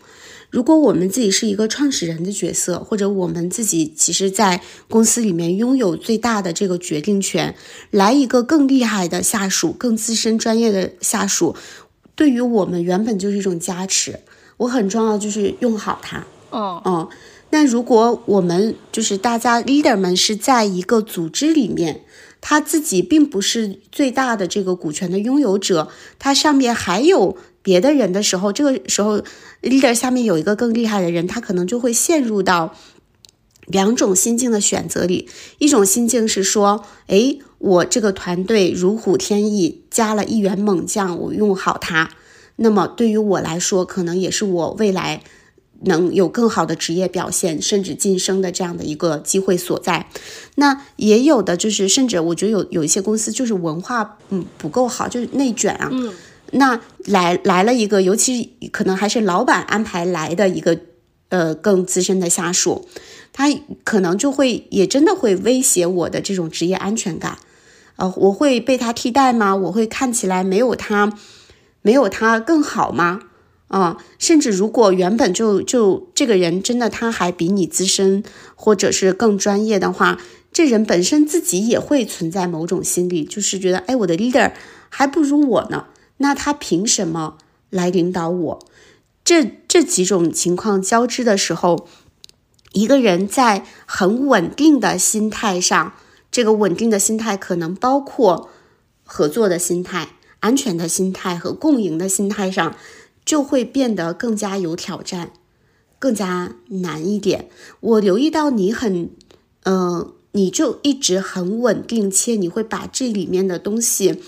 [0.51, 7.55] 如果我们自己是一个创始人的角色，或者我们自己其实，在公司里面拥有最大的这个决定权，
[7.91, 11.55] 来一个更厉害的下属、更资深专业的下属，
[12.15, 14.21] 对于我们原本就是一种加持。
[14.57, 16.27] 我很重要就是用好它。
[16.51, 17.09] 哦嗯。
[17.51, 22.03] 那如果我们就是大家 leader 们是在一个组织里面，
[22.41, 25.89] 他自己并不是最大的这个股权的拥有者，
[26.19, 27.37] 他上面还有
[27.69, 29.21] 别的人的时候，这个时候
[29.61, 32.75] leader 下面有一个更厉害的人，他可能就会陷入到
[33.67, 35.29] 两种心境的选择里。
[35.59, 42.09] 一种心境是说，哎，我这个团队如虎添翼，加了一员猛将，我用好它，
[42.57, 45.21] 那么对于我来说，可能也是我未来。
[45.83, 50.09] 能有更好的职业表现，甚至晋升的这样的一个机会所在。
[50.57, 55.89] 那也有的就是，甚至我觉得有有一些公司就是文化嗯不够好，就是内卷啊。
[56.53, 60.79] 那来来了一个，尤其可能还是老板安排来的一个
[61.29, 62.89] 呃更资深的下属，
[63.33, 63.49] 他
[63.85, 67.39] 可能就会也真的会威胁我的这种职业安全感
[67.97, 69.57] 呃，我会被他替代吗？
[69.57, 71.13] 我会看起来没有他，
[71.83, 73.23] 没有他更好吗？
[73.67, 78.23] 啊，甚至如果原本就就这个人真的他还比你资深，
[78.55, 80.19] 或者是更专业的话，
[80.53, 84.53] 这人本身自己也会存在某种心理，就是觉得，哎，我的 leader
[84.89, 85.87] 还不如我呢，
[86.19, 87.39] 那他凭什么
[87.71, 88.67] 来领导我？
[89.25, 91.89] 这这几种情况交织的时候，
[92.73, 95.95] 一个人在很稳定的心态上，
[96.31, 98.51] 这个稳定的心态可能包括
[99.05, 100.11] 合作的心态、
[100.41, 102.77] 安全的心态和共赢的心态上。
[103.25, 105.33] 就会变得更加有挑战，
[105.99, 107.51] 更加难一点。
[107.81, 109.11] 我留意到你很，
[109.65, 114.23] 呃，你就一直很稳定，且你会把这里面的东西，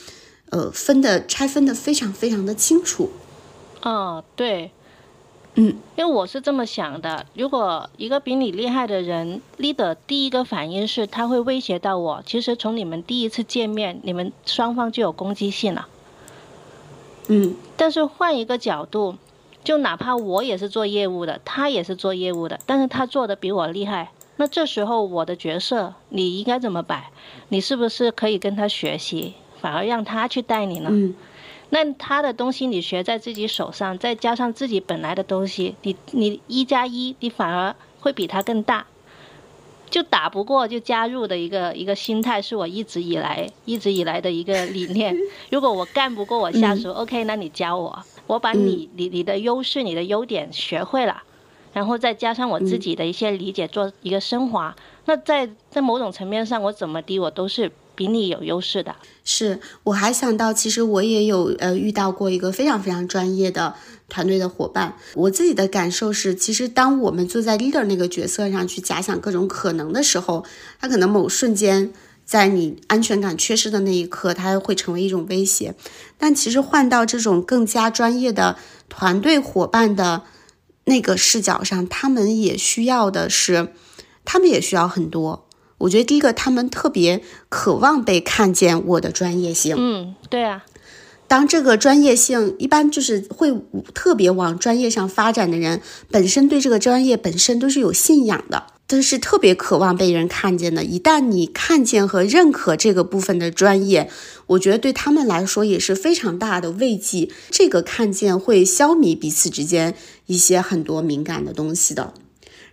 [0.51, 3.11] 呃，分的拆分的非常非常的清楚。
[3.83, 4.71] 哦，对，
[5.55, 15.89] 嗯，因为我是这么想的，如果一个比你厉害的人，leader 第一个反应是他会威胁到我，其实从你们第一次见面，你们双方就有攻击性了。
[17.29, 19.17] 嗯，但是换一个角度，
[19.63, 27.13] 就哪怕我也是做业务的，他也是做业务的，但是他做的比我厉害，那这时候我的角色你应该怎么摆？
[27.51, 30.89] 你是不是可以跟他学习，反而让他去带你呢？
[30.91, 31.15] 嗯，
[31.69, 38.87] 那他的东西你学在自己手上，再加上自己本来的东西，你你一加一，你反而会比他更大。
[39.91, 45.17] 就打不过就加入的一个一个心态，是我一直以来一直以来的一个理念。
[45.51, 47.99] 如果我干不过我下属，OK，那你教我，
[48.29, 51.23] 我把你你你的优势、你的优点学会了，
[51.73, 54.77] 然后再加上我自己的一些理解，做一个升华。
[55.07, 57.73] 那在在某种层面上，我怎么低，我都是。
[58.01, 63.75] 比你有优势的是，我还想到，其实我也有呃遇到过一个非常非常专业的
[64.09, 64.97] 团队的伙伴。
[65.15, 70.47] 我自己的感受是，其实当我们坐在 leader 那个角色上去假想各种可能的时候，
[70.81, 71.93] 他可能某瞬间
[72.25, 75.75] 在你安全感缺失的那一刻，他会成为一种威胁。
[76.17, 78.57] 但其实换到这种更加专业的
[78.89, 80.23] 团队伙伴的
[80.85, 83.75] 那个视角上，他们也需要的是，
[84.25, 85.47] 他们也需要很多。
[85.81, 89.77] 我觉得第一个，他们特别渴望被看见我的专业性。
[89.79, 90.65] 嗯，对啊。
[91.27, 93.57] 当这个专业性一般就是会
[93.95, 100.83] 特别往专业上发展的人，本身对这个专业本身都是有信仰的，都是特别渴望被人看见的。
[100.83, 104.11] 一旦你看见和认可这个部分的专业，
[104.49, 107.31] 我觉得对他们来说也是非常大的慰藉。
[107.51, 109.95] 这个看见会消弭彼此之间
[110.27, 112.13] 一些很多敏感的东西的。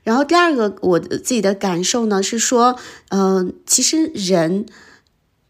[0.07, 2.79] 然后第二个，我自己的感受呢是说，
[3.09, 4.65] 嗯，其实人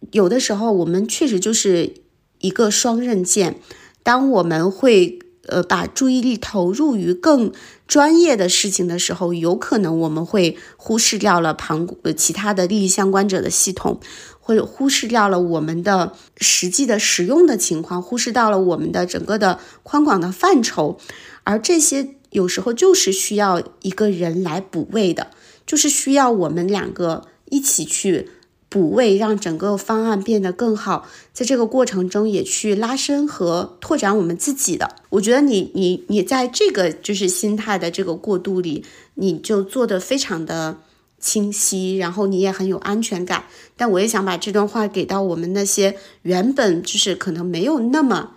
[0.09, 1.93] 有的时候我们确实就是
[2.39, 3.59] 一个双刃剑。
[4.01, 7.51] 当我们会呃把注意力投入于更
[7.85, 13.99] 专业的事情的时候，有可能我们会忽视掉了旁呃其他的利益相关者的系统，
[14.39, 20.97] 或者忽视掉了我们的实际的使用的情况，忽视到了我们的整个的宽广的范畴，
[21.43, 22.16] 而这些。
[22.31, 25.27] 有时候就是需要一个人来补位的，
[25.65, 28.29] 就是需要我们两个一起去
[28.69, 31.07] 补位，让整个方案变得更好。
[31.31, 34.95] 在这个过程中，也去拉伸和拓展我们自己的。
[35.09, 38.83] 我觉得你你你在这个就是心态的这个过渡里，
[39.15, 40.79] 你就做的非常的
[41.17, 43.45] 清晰，然后你也很有安全感。
[43.77, 48.31] 但我也想把这段话给到我们那些原本就是可能没有那么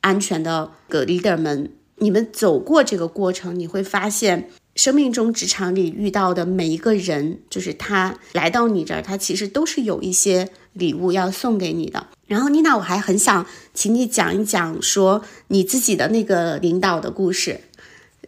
[0.00, 1.70] 安全的个 leader 们。
[1.98, 12.06] 你们走过这个过程，你会发现，生命中职场里遇到的每一个人，就是他来到你这儿，他其实都是有一些礼物要送给你的。
[12.26, 17.62] 然后，妮娜，我还很想请你讲一讲，说你自己的那个领导的故事，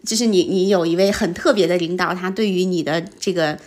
[0.03, 3.59] 就是你，你有一位很特别的领导，他对于你的这个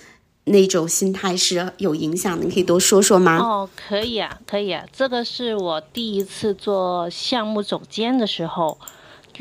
[0.46, 3.38] 那种心态是有影响的，你可以多说说吗？
[3.38, 8.80] 哦，可以啊，可以啊，这个是我第一次做项目总监的时候。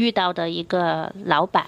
[0.00, 1.66] 遇到的一个老板，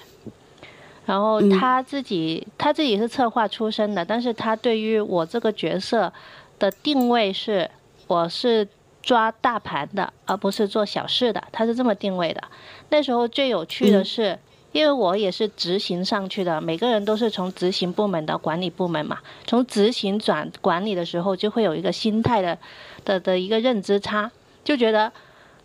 [1.05, 6.11] 然后他自己他自己是策划出身的，但是他对于我这个角色
[6.59, 7.71] 的定位是，
[8.07, 8.67] 我是
[9.03, 12.43] 抓大盘的，而不是做小事的，他是这么定位的。
[12.89, 14.39] 那时候最有趣的是，
[14.73, 22.57] 因为我也是执行上去的，每个人都是从执行部门到管理部门嘛，从执行转管理的时候，就会有一个心态的
[23.05, 24.31] 的的一个认知差，
[24.65, 25.13] 就觉得。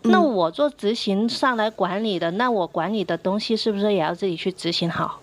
[0.02, 5.20] 那我做执行上来管理的，那我管理的东西是不是也要自己去执行好？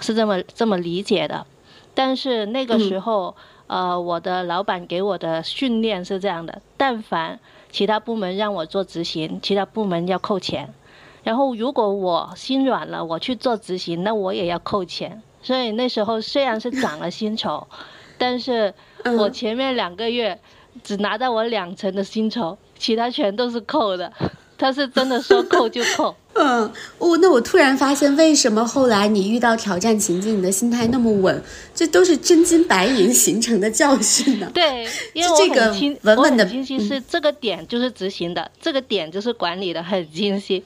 [0.00, 1.46] 是这么这么理解的。
[1.94, 3.34] 但是那个时候，
[3.66, 7.38] 呃，我的老板给我的训练是这样的：但凡
[7.70, 10.72] 其他部门让我做执行，其他部门要扣钱。
[11.22, 15.22] 然后如果我心软了，我去做执行，那我也要扣钱。
[15.42, 17.66] 所以那时候虽然是涨了薪酬，
[18.16, 18.72] 但是
[19.18, 20.38] 我前面两个月。
[20.84, 24.10] 只拿到我两成的薪酬，其他全都是扣的。
[24.58, 26.14] 他是真的说扣就扣。
[26.34, 31.42] 嗯，哦，那我突然发现，为什么后来你遇到挑战情境，你的心态那么稳？
[31.74, 34.50] 这都是真金白银 形成的教训呢。
[34.52, 40.62] 对， 因为我很清，稳稳的清晰是这个点就是执行的，这个点就是管理的，很清晰。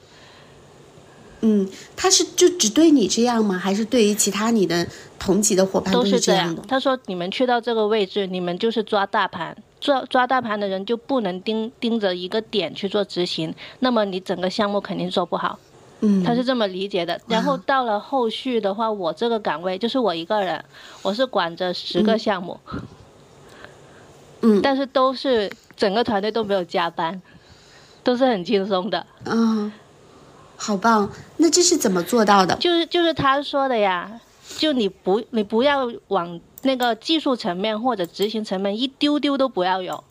[1.41, 3.57] 嗯，他是就只对你这样吗？
[3.57, 4.85] 还是对于其他你的
[5.17, 6.61] 同级的伙伴都是这样的？
[6.67, 9.55] 他说：“你们去到这个位置，你们就是抓大盘，
[9.85, 15.59] 抓抓大盘的人就不能盯盯着一个点去做执行，那么你整个项目肯定做不好。”
[16.01, 17.21] 嗯，他是这么理解的。
[17.27, 20.63] 然后到了后续的话，我这个岗位就是我一个人，
[21.03, 22.59] 我是管着十个项目。
[24.41, 27.21] 嗯，但是都是整个团队都没有加班，
[28.03, 29.05] 都是很轻松的。
[29.25, 29.71] 嗯。
[30.57, 31.11] 好棒！
[31.35, 32.55] 那这是怎么做到的？
[32.55, 34.09] 就是就是他说的呀，
[34.57, 40.03] 就你不你不要往那个技术层面或者执行层面一丢丢都不要有，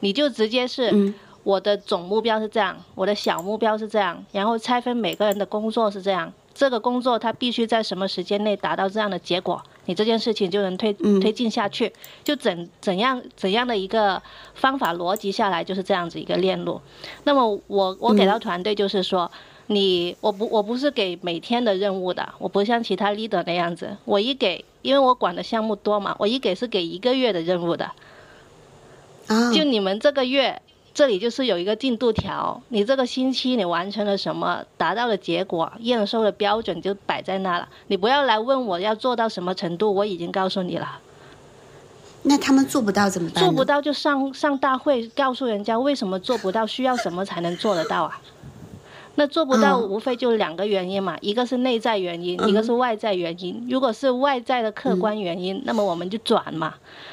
[0.00, 11.92] 你就直接是我的总目标是这样，我的小目标是这样，然后拆分每个人的工作是这样，这个工作它必须在什么时间内达到这样的结果，你这件事情就能推推进下去，
[12.22, 14.22] 就怎怎样怎样的一个
[14.54, 16.80] 方法逻辑下来就是这样子一个链路。
[17.24, 19.30] 那么我我给到团队就是说。
[19.68, 27.90] 你我不我不是给每天的任务的，我不像其他 leader 那样子，我一给，因为我管的项目多嘛，我一给是给一个月的任务的。
[29.28, 30.60] 啊，就你们这个月
[30.92, 40.98] 这里就是有一个进度条，你这个星期你完成了什么，达到了结果，验收的标准就摆在那了，你不要来问我要做到什么程度，我已经告诉你了。
[42.24, 43.42] 那他们做不到怎么办？
[43.42, 48.20] 做不到就上上大会告诉人家为什么做不到，需要什么才能做得到啊？
[49.16, 53.66] 那做不到，无非就两个原因嘛，一个是内在原因，一个是外在原因。
[53.68, 56.72] 如果是外在的客观原因，那么我们就转嘛；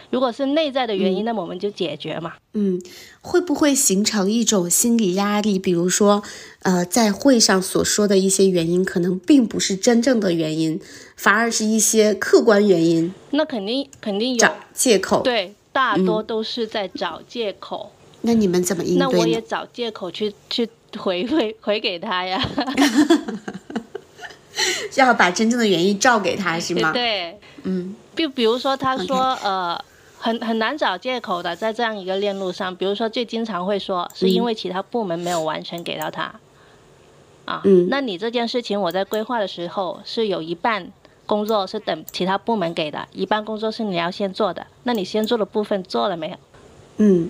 [0.10, 2.36] 如果是内在的原因，那么我们就解决嘛。
[2.54, 2.82] 嗯，
[3.22, 5.60] 会不会形成一种心理压力？
[5.60, 6.24] 比如说，
[6.62, 10.80] 呃，在会上所说的一些原因，可能并不是真正的原因，
[11.18, 13.14] 反而是一些客观原因。
[13.32, 15.22] 那肯定肯定有找借口。
[15.22, 17.92] 对，大多都是在找借口。
[18.22, 19.00] 那你们怎么应对？
[19.00, 20.70] 那我也找借口去去。
[20.98, 22.42] 回 馈回给他呀，
[24.96, 26.92] 要把真正的原因照给他是吗？
[26.92, 29.80] 对，嗯，就比如说他说呃
[30.18, 36.34] 很很难找借口的，在这样一个链路上，比如说最经常会说是因为其他部门没有完全给到他，
[37.46, 40.92] 啊，嗯，那你这件事情我在规划的时候是有一半
[41.26, 46.36] 工作是等其他部门给的，一半工作是你要先做的，那你先做的部分做了没有？
[46.98, 47.30] 嗯。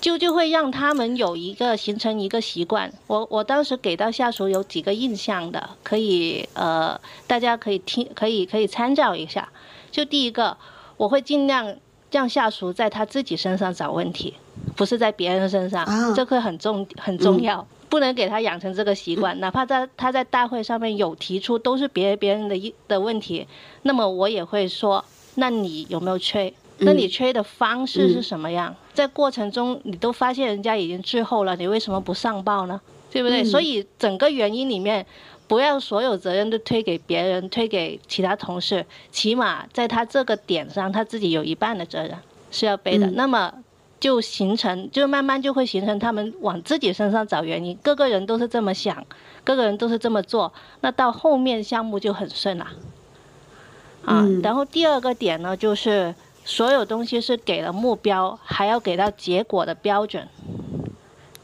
[0.00, 2.92] 就就会让他们有一个形成一个习惯。
[3.06, 9.48] 我我当时给到下属有几个印象的，可以呃，大家可以听，可以可以参照一下。
[9.90, 10.56] 就第一个，
[10.96, 11.74] 我会尽量
[12.10, 14.34] 让下属在他自己身上找问题，
[14.76, 19.38] 不是在别人身上，这个很重很重要，不能给他养成这个习惯。
[19.40, 23.46] 哪怕在他在大会上面有提出都是别别人的一的问题，
[23.82, 25.04] 那么我也会说，
[25.36, 26.54] 那你有没有催？
[26.78, 28.76] 那你催的方式是什么样？
[28.96, 32.80] 在过程中你都发现人家已经滞后了，你为什么不上报呢？
[33.12, 33.44] 对不对？
[33.44, 35.04] 所以整个原因里面，
[35.46, 42.16] 不要所有责任都推给别人，推给其他同事，起码在他这个点上，他自己有一半的责任
[42.50, 43.06] 是要背的。
[43.10, 43.52] 那么
[44.00, 49.06] 就形成，就慢慢就会形成他们往自己身上找原因，各个人都是这么想，
[49.44, 52.66] 各个人都是这么做，那到后面项目就很顺了。
[54.04, 56.14] 啊，然后第二个点呢，就是。
[56.48, 60.28] 所有东西是给了目标，还要给到结果的标准，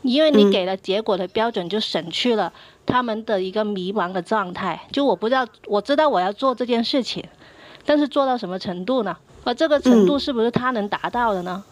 [0.03, 2.53] 因为你给了结果的标准，就省去了
[2.87, 4.81] 他们的一个迷茫的状态。
[4.93, 7.25] 就我不知道，我知道我要做这件事情，
[7.85, 9.17] 但是做到什么程度呢？
[9.43, 11.65] 而这个程度是不是他能达到的呢？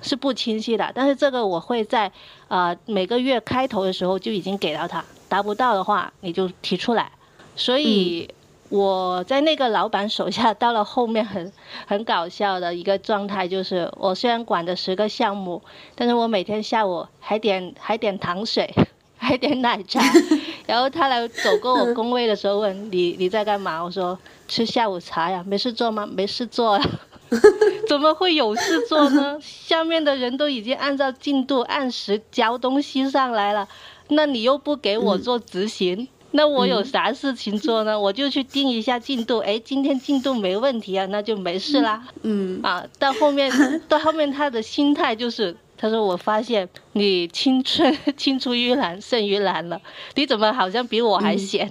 [0.00, 0.90] 是不清晰的。
[0.94, 2.10] 但是这个我会在
[2.48, 7.12] 呃每个月开头的时候就已经给到他，达不到的话你就提出来。
[7.54, 8.30] 所以。
[8.68, 11.52] 我在那个老板手下，到了后面很
[11.86, 15.62] 很搞笑的一个状态，就是我虽然管着十个项目，
[15.94, 18.74] 但是我每天下午还点还点糖水，
[19.16, 20.00] 还点奶茶，
[20.66, 23.82] 然后他来走过我工位的时候问你你在干嘛？
[23.82, 26.06] 我说吃下午茶呀，没事做吗？
[26.06, 26.84] 没事做呀，
[27.88, 29.38] 怎么会有事做呢？
[29.40, 33.66] 下面的人都已经按照进度按时交东西上来了，
[34.08, 36.06] 那你又不给我做执行？
[36.32, 37.98] 那我有啥事情做呢？
[38.00, 42.06] 我就去盯一下进度，哎，今天进度没问题啊，那就没事啦。
[42.22, 43.50] 嗯啊，到后面
[43.88, 49.80] 到后面他的心态就是，他说我发现你青春 青出于蓝胜于蓝了，
[50.16, 51.70] 你怎么好像比我还闲？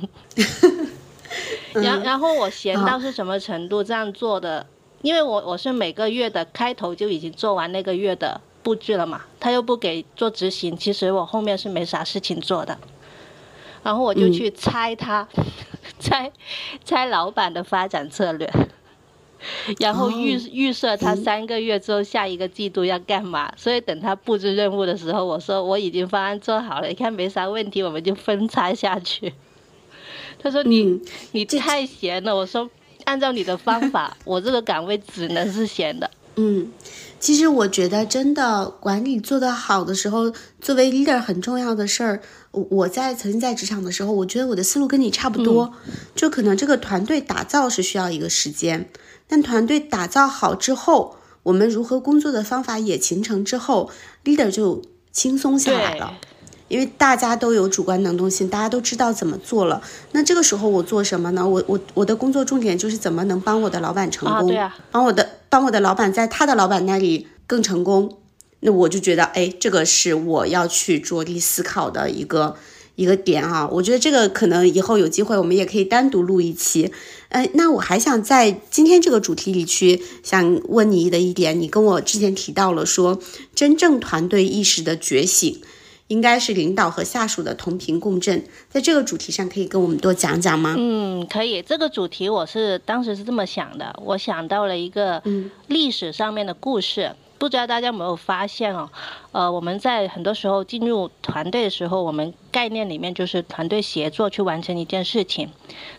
[1.74, 3.84] 然然后我闲到是什么程度？
[3.84, 4.66] 这样做的，
[5.04, 12.76] 因为我我是每个月的开头就已经做完那个月的布置了嘛，他又不给做执行，其实我后面是没啥事情做的。
[13.88, 15.26] 然后我就去猜他，
[15.98, 16.30] 猜
[16.84, 18.46] 猜老板的发展策略，
[19.80, 23.50] 然后预预设他三个月之后下一个季度要干嘛。
[23.56, 29.32] 所以等他布置任务的时候，我说我已经方案做好了，你看没啥问题，我们就分拆下去。
[30.38, 31.00] 他说你
[31.32, 32.70] 你太闲了，我说
[33.06, 36.12] 按照你的方法，我这个岗位只能是闲的。
[36.36, 36.70] 嗯，
[37.20, 42.22] 其实我觉得真的管理做得好的时候，作为 leader 很重要的事儿。
[42.52, 45.74] 我我在曾经在职场的时候，我觉得我的思路跟你差不多，
[46.16, 48.90] 就可能这个团队打造是需要一个时间，
[49.28, 53.90] 但团队打造好之后，我们如何工作的方法也形成之后
[54.24, 56.14] ，leader 就轻松下来了。
[56.68, 59.82] 因为大家都有主观能动性，大家都知道怎么做了。
[60.12, 61.48] 那这个时候我做什么呢？
[61.48, 64.54] 我我我的工作重点就是怎么能帮我的老板成功，
[64.92, 68.18] 帮我的帮我的老板在他的老板那里更成功。
[68.60, 72.56] 那我就觉得，哎，这个是我要去着力思考的一个
[72.96, 73.70] 一个点啊。
[73.72, 76.92] 我觉得这个可能以后有机会我们也可以单独录一期。
[77.30, 83.20] 呃，那我还想在今天这个主题里去想问你的一点，你跟我之前提到了说，
[83.54, 85.62] 真正团队意识的觉醒。
[86.08, 90.74] 应该是领导和下属的同频共振，在这个主题上可以跟我们多讲讲吗？
[90.78, 91.62] 嗯，可以。
[91.62, 95.22] 这个主题我是当时是这么想的，我想到了一个
[95.68, 98.90] 历史上面的故事，不知道大家有没有发现哦？
[99.34, 105.50] 呃，我们在很多时候进入团队的时候，我们概念里面就是团队协作去完成一件事情，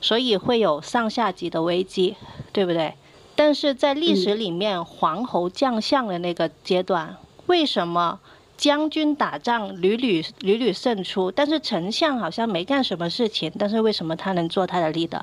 [0.01, 2.17] 所以会有上下级的危机，
[2.53, 2.95] 对不对？
[3.37, 8.21] 但是在历史里面，皇侯将相的那个阶段，为什么？
[8.59, 13.53] 将军打仗屡屡屡屡胜出，但是丞相好像没干什么事情。
[13.57, 15.23] 但是为什么他能做他的 leader？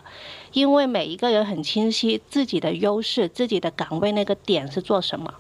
[0.54, 5.34] 因为每一个人很清晰自己的优势、自己的岗位那个点是做什么。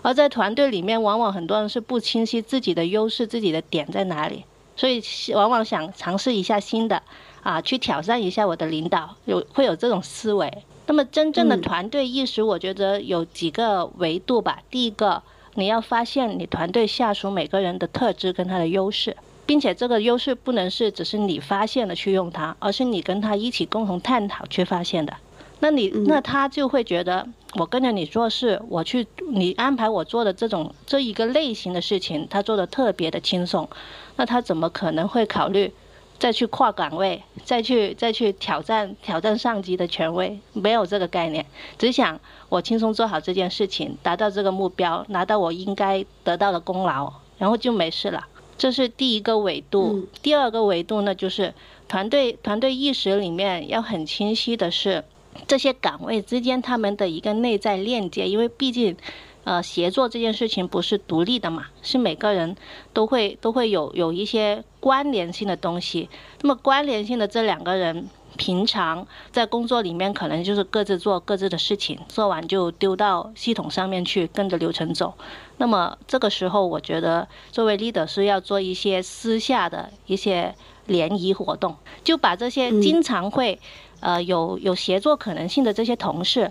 [0.00, 5.02] 而在团队里面，往往很多人是不清晰自己的优势、自己的点在哪里，所以
[5.34, 7.02] 往往想尝试一下新的
[7.42, 10.50] 啊，去挑战一下我的领导，有会有这种思维。
[10.86, 14.62] 那么真正的团队意识，我觉得有几个维度吧。
[14.70, 15.22] 第一个。
[15.58, 25.12] 你要发现你团队下属每个人的特质跟他的优势，并且这个优势不能是只是你发现了去用它，而是你跟他一起共同探讨去发现的。
[25.58, 33.68] 那你那他就会觉得我跟着你做事，我去你安排我做的这种这一个类型的事情，他做的特别的轻松，
[34.14, 35.72] 那他怎么可能会考虑？
[36.20, 41.46] 再去跨岗位，再去再去挑战挑战上级的权威，没有这个概念，
[41.78, 48.26] 只想我轻松做好这件事情，达到这个目标，拿到我应该得到的功劳，然后就没事了。
[48.56, 50.06] 这是第一个维度。
[50.22, 51.54] 第二个维度呢，就是
[51.86, 55.04] 团队团队意识里面要很清晰的是，
[55.46, 58.96] 这些岗位之间他们的一个内在链接，因为毕竟。
[59.44, 62.54] 呃，协作这件事情不是独立的嘛，是每个人
[62.92, 66.10] 都会都会有有一些关联性的东西。
[66.42, 75.12] 那么关联性的这两个人，平常在工作里面可能就是各自做各自的事情，做完就丢到系统上面去，跟着流程走。
[75.58, 80.54] 那么这个时候，我觉得作为 leader 是要做一些私下的一些
[80.86, 83.60] 联谊活动，就把这些经常会
[84.00, 86.50] 呃有有协作可能性的这些同事。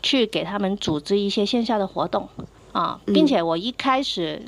[0.00, 2.28] 去给他们组织一些线下的活动
[2.70, 4.40] 啊，并且我一开始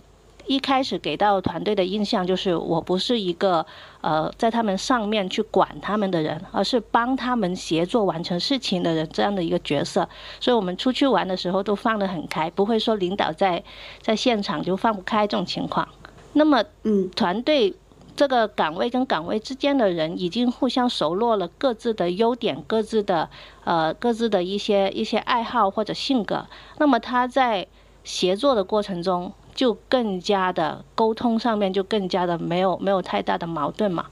[0.50, 3.64] 一开始给到团队的印象就是我不是一个
[4.00, 10.08] 呃在他们上面去管他们的人，而是帮他们协作完成事情的人这样的一个角色。
[10.40, 13.62] 所以我们出去玩的时候都放得很开，不会说领导在
[14.02, 15.86] 在现场就放不开这种情况。
[16.32, 17.76] 那么，嗯，团队。
[18.16, 23.30] 这个岗位跟岗位之间的人已经互相熟络了，各自的优点、各自的
[23.64, 26.44] 呃、各自的一些一些爱好或者性格，
[26.76, 27.66] 那么他在
[28.04, 34.06] 协作的过程中就更加的沟通上面就更加的没有没有太大的矛盾嘛。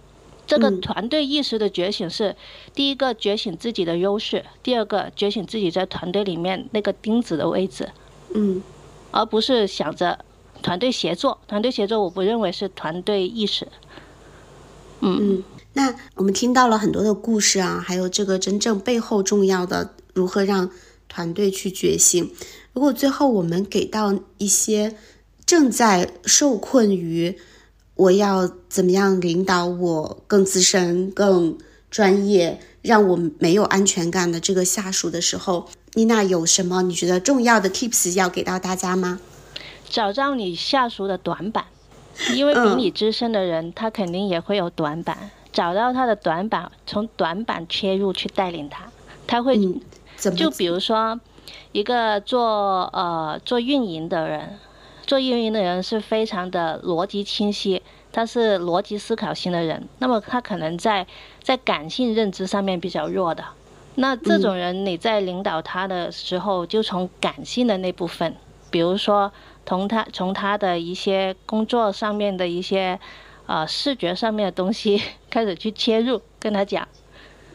[0.47, 2.35] 这个团队意识的觉醒是
[2.75, 7.91] 第一个觉醒自己的优势，第二个觉醒自己在团队里面那个钉子的位置，
[8.33, 8.63] 嗯，
[9.11, 10.25] 而不是想着
[10.63, 11.39] 团队协作。
[11.47, 13.69] 团队协作我不认为是团队意识。
[15.01, 15.45] 嗯嗯，
[15.75, 20.71] 那我们听到了很多的故事啊，还有这个真正背后重要的如何让
[21.09, 22.33] 团队去觉醒。
[22.73, 24.97] 如果最后我们给到一些
[25.49, 27.39] 正在受困于
[27.95, 31.57] 我要怎么样领导我更资深、更
[31.91, 39.21] 专业，让我没有安全感的这个下属的时候，妮娜有什么你觉得重要的 tips 要给到大家吗？
[39.89, 41.65] 找到你下属的短板。
[42.35, 45.31] 因为比你资深的人，他肯定也会有短板。
[45.51, 48.93] 找到他的短板，从短板切入去带领他，
[49.27, 49.57] 他会
[50.15, 51.19] 怎么就比如说，
[51.73, 54.59] 一个做呃做运营的人，
[55.09, 57.83] 做运营的人是非常的逻辑清晰，
[58.13, 61.07] 他是逻辑思考型的人，那么他可能在
[61.43, 63.43] 在感性认知上面比较弱的。
[63.95, 68.37] 那这种人，你在领导他的时候，就从感性的那部分，
[68.71, 69.33] 比如说
[69.65, 73.01] 从他从他的一些工作上面的一些
[73.47, 76.87] 呃视觉上面的东西 开始去切入，跟他讲，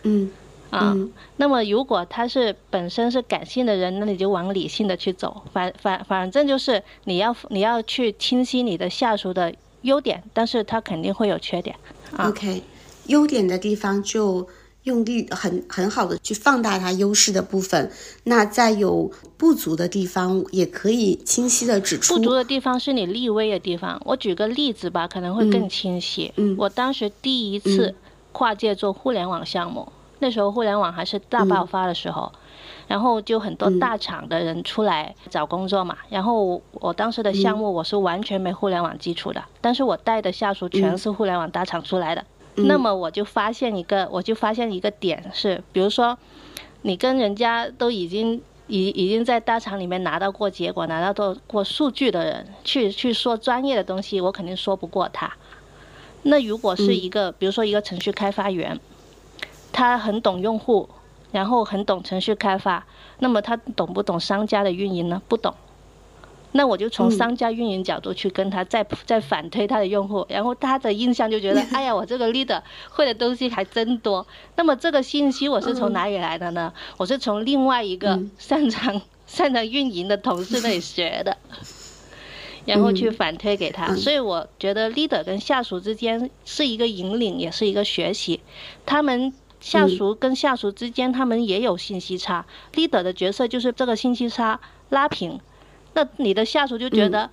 [0.01, 0.31] 嗯
[0.73, 0.97] 啊，
[1.37, 11.75] 那么如果他是本身是感性的人，那你就往理性的去走，反反反正就是你要你要去清晰你的下属的优点，但是他肯定会有缺点。
[12.17, 12.63] OK，
[13.07, 14.47] 优点的地方就。
[14.83, 17.89] 用力很很好的去放大它优势的部分，
[18.25, 22.17] 那在有不足的地方，也可以清晰的指出。
[22.17, 24.01] 不足的地方是你立威的地方。
[24.03, 26.33] 我举个例子吧，可能会更清晰。
[26.35, 27.95] 嗯，我当时第一次
[28.33, 29.89] 跨界做互联网项目，
[30.23, 32.39] 那时候互联网还是大爆发的时候，嗯、
[32.87, 35.97] 然后就很多大厂的人出来找工作嘛。
[36.07, 42.21] 然后我当时的项目我是完全没互联网基础的，但是我带的下属全是互联网大厂出来的。
[42.55, 46.17] 嗯那么我就发现一个，我就发现一个点是，比如说，
[46.83, 55.33] 你跟人家都已经已已经在大厂里面拿到过结果、拿到过数据的人，去去说专业的东西，我肯定说不过他。
[56.21, 58.79] 那如果是一个，比如说一个程序开发员，
[59.73, 60.87] 他很懂用户，
[61.33, 62.85] 然后很懂程序开发，
[63.19, 65.21] 那么他懂不懂商家的运营呢？
[65.27, 65.53] 不懂。
[66.55, 74.23] 那我就从商家运营角度去跟他再再反推他的用户，然后他的印象就觉得，哎呀，我这个 leader 会的东西还真多。
[74.55, 76.71] 那么这个信息我是从哪里来的呢？
[76.97, 81.35] 我是从另外一个擅长 擅长运营的同事那里学的，
[82.65, 83.95] 然后去反推给他。
[83.95, 88.41] 所以我觉得 leader 跟下属之间是一个引领，也是一个学习。
[88.85, 89.33] 他们
[89.63, 92.45] 下属跟下属之间，他们也有信息差。
[92.73, 94.59] leader 的角色就是这个信息差
[94.89, 95.39] 拉平。
[95.93, 97.29] 那你的下属就觉得，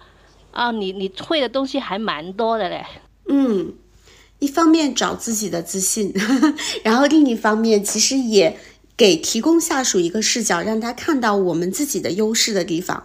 [0.52, 2.86] 嗯、啊，你你会的东西还蛮多的嘞。
[3.26, 3.72] 嗯，
[4.38, 6.14] 一方面找自己的自信，
[6.84, 8.56] 然后另一方面其实也
[8.96, 13.02] 给提供下属一个视角，让他看到我们自己的优势的地方，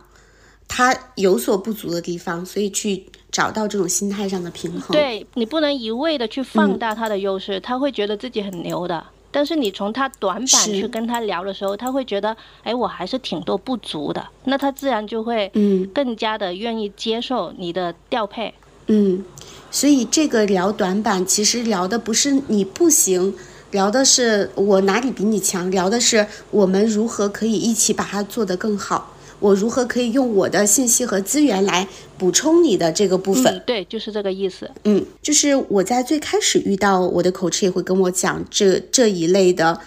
[0.67, 4.95] 他有所不足的地方，所以去找到这种心态上的平衡。
[4.95, 9.03] 对你不能一味的去放大他的优势，嗯、他会觉得自己很牛的。
[9.35, 12.33] 但是你从他短板去跟他聊的时候，他会觉得，
[12.63, 18.53] 哎，我还是挺多不足的，那他自然就会，嗯，更加的愿意接受你的调配，
[18.87, 19.25] 嗯，
[19.69, 23.35] 所以这个聊短板，其实聊的不是你不行，
[23.71, 29.14] 聊的是我哪里比你强，聊的是我们如何可以一起把它做得更好。
[29.45, 33.53] 我如何可以用我的信息和资源来补充你的这个部分？
[33.53, 34.71] 嗯、对，就是这个意思。
[34.85, 39.79] 嗯，就是我在最开始遇到我的口吃也会跟我讲这这一类的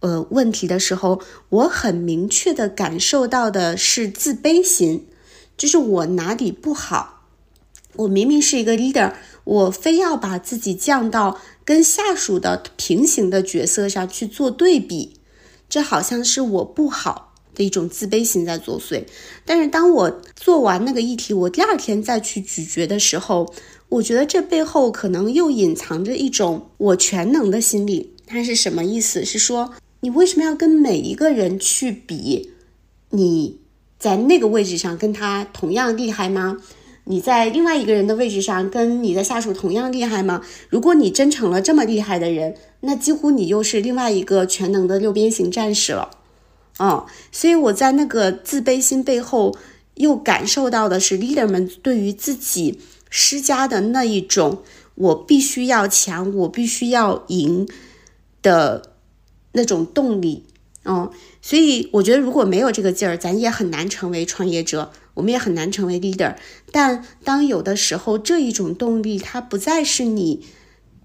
[0.00, 1.20] 呃问题的时候，
[1.50, 5.06] 我很明确的感受到的是自卑心，
[5.58, 7.24] 就是我哪里不好，
[7.96, 9.12] 我明明是一个 leader，
[9.44, 15.16] 我非要把自己降到跟下属的平行的角色上去做对比，
[15.68, 17.31] 这好像是我不好。
[17.54, 19.04] 的一种自卑心在作祟，
[19.44, 23.52] 但是当我做完那个议题，我第二天再去咀嚼的时候，
[23.88, 28.14] 我觉得这背后可能又隐藏着一种我全能的心理。
[28.26, 29.24] 它是什么意思？
[29.24, 32.50] 是说你为什么要跟每一个人去比？
[33.10, 33.58] 你
[33.98, 36.56] 在那个位置上跟他同样厉害吗？
[37.04, 40.40] 你在另外一个人的位置上跟你的下属同样厉害吗？
[40.68, 46.08] 如果你真成了这么厉害的人，那几乎你又是另外一个全能的六边形战士了。
[46.82, 49.56] 哦，所以我在那个自卑心背后，
[49.94, 54.64] 又感受到的是 leader 们对于自己施加的那一种
[54.96, 57.68] “我必须要强，我必须要赢”
[58.42, 58.94] 的
[59.52, 60.42] 那种动力。
[60.84, 61.08] 嗯，
[61.40, 66.34] 所以我觉得如果没有这个劲儿，咱也很难成为创业者，我们也很难成为 leader。
[66.72, 70.44] 但当有的时候，这一种动力它不再是你，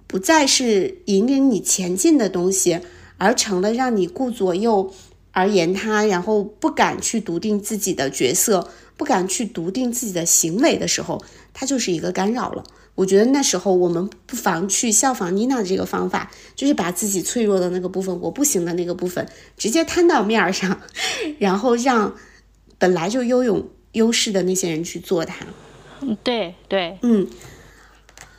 [0.08, 2.80] 不再是引领你前进的东西，
[3.20, 4.92] 而成了让你顾左右。
[5.38, 11.24] 而言他，然后不敢去笃定自己的角色，不敢去笃定自己的行为的时候，
[11.54, 12.64] 他就是一个干扰了。
[12.96, 20.82] 我觉得那时候我们不妨去效仿妮娜的这个方法，就是把自己脆弱的那个部分，我不行的那个部分，直接摊到面上，
[21.38, 22.16] 然后让
[22.80, 25.46] 本来就拥有优势的那些人去做它。
[26.02, 27.28] 嗯，对对，嗯，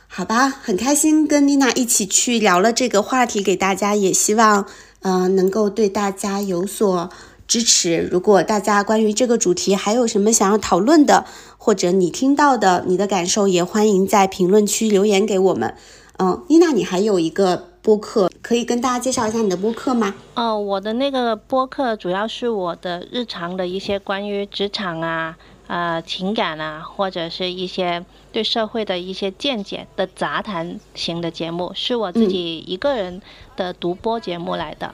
[0.09, 4.67] 好吧，很开心跟妮娜一起去聊了这个话题，给大家也希望。
[5.01, 7.09] 呃，能够对大家有所
[7.47, 8.07] 支持。
[8.11, 11.25] 如果大家关于这个主题还有什么想要讨论的，
[11.57, 15.73] 或者你听到的你的感受，也欢迎在评论区留言给我们。
[16.17, 20.13] 嗯，妮娜，你还有一个播客，可以跟大家介绍一下你的播客吗？
[20.35, 25.37] 哦，我的那个播客主要是我的日常的一些关于职场啊。
[25.69, 33.21] 呃情感啊，或者是一些对社会的一些见解的杂谈型的节目，是我自己一个人
[33.55, 34.93] 的独播节目来的。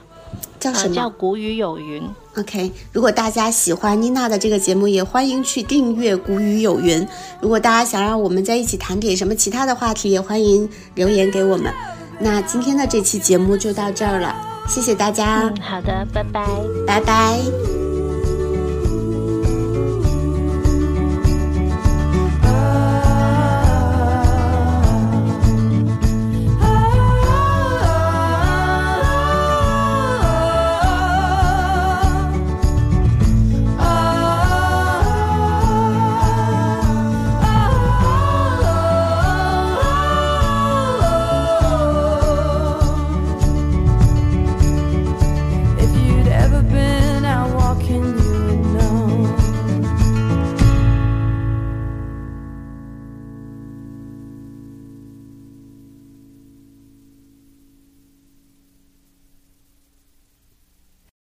[0.59, 0.95] 叫什么？
[0.95, 2.03] 叫古语有云。
[2.37, 7.07] OK，如果大家喜欢妮娜的这个节目，也欢迎去订阅古语有云。
[7.39, 11.73] 如果大家想让我们在一起谈点什么其他的话题，也欢迎留言给我们。
[12.19, 14.35] 那今天的这期节目就到这儿了，
[14.67, 15.43] 谢谢大家。
[15.43, 16.45] 嗯，好的，拜拜，
[16.85, 17.94] 拜拜。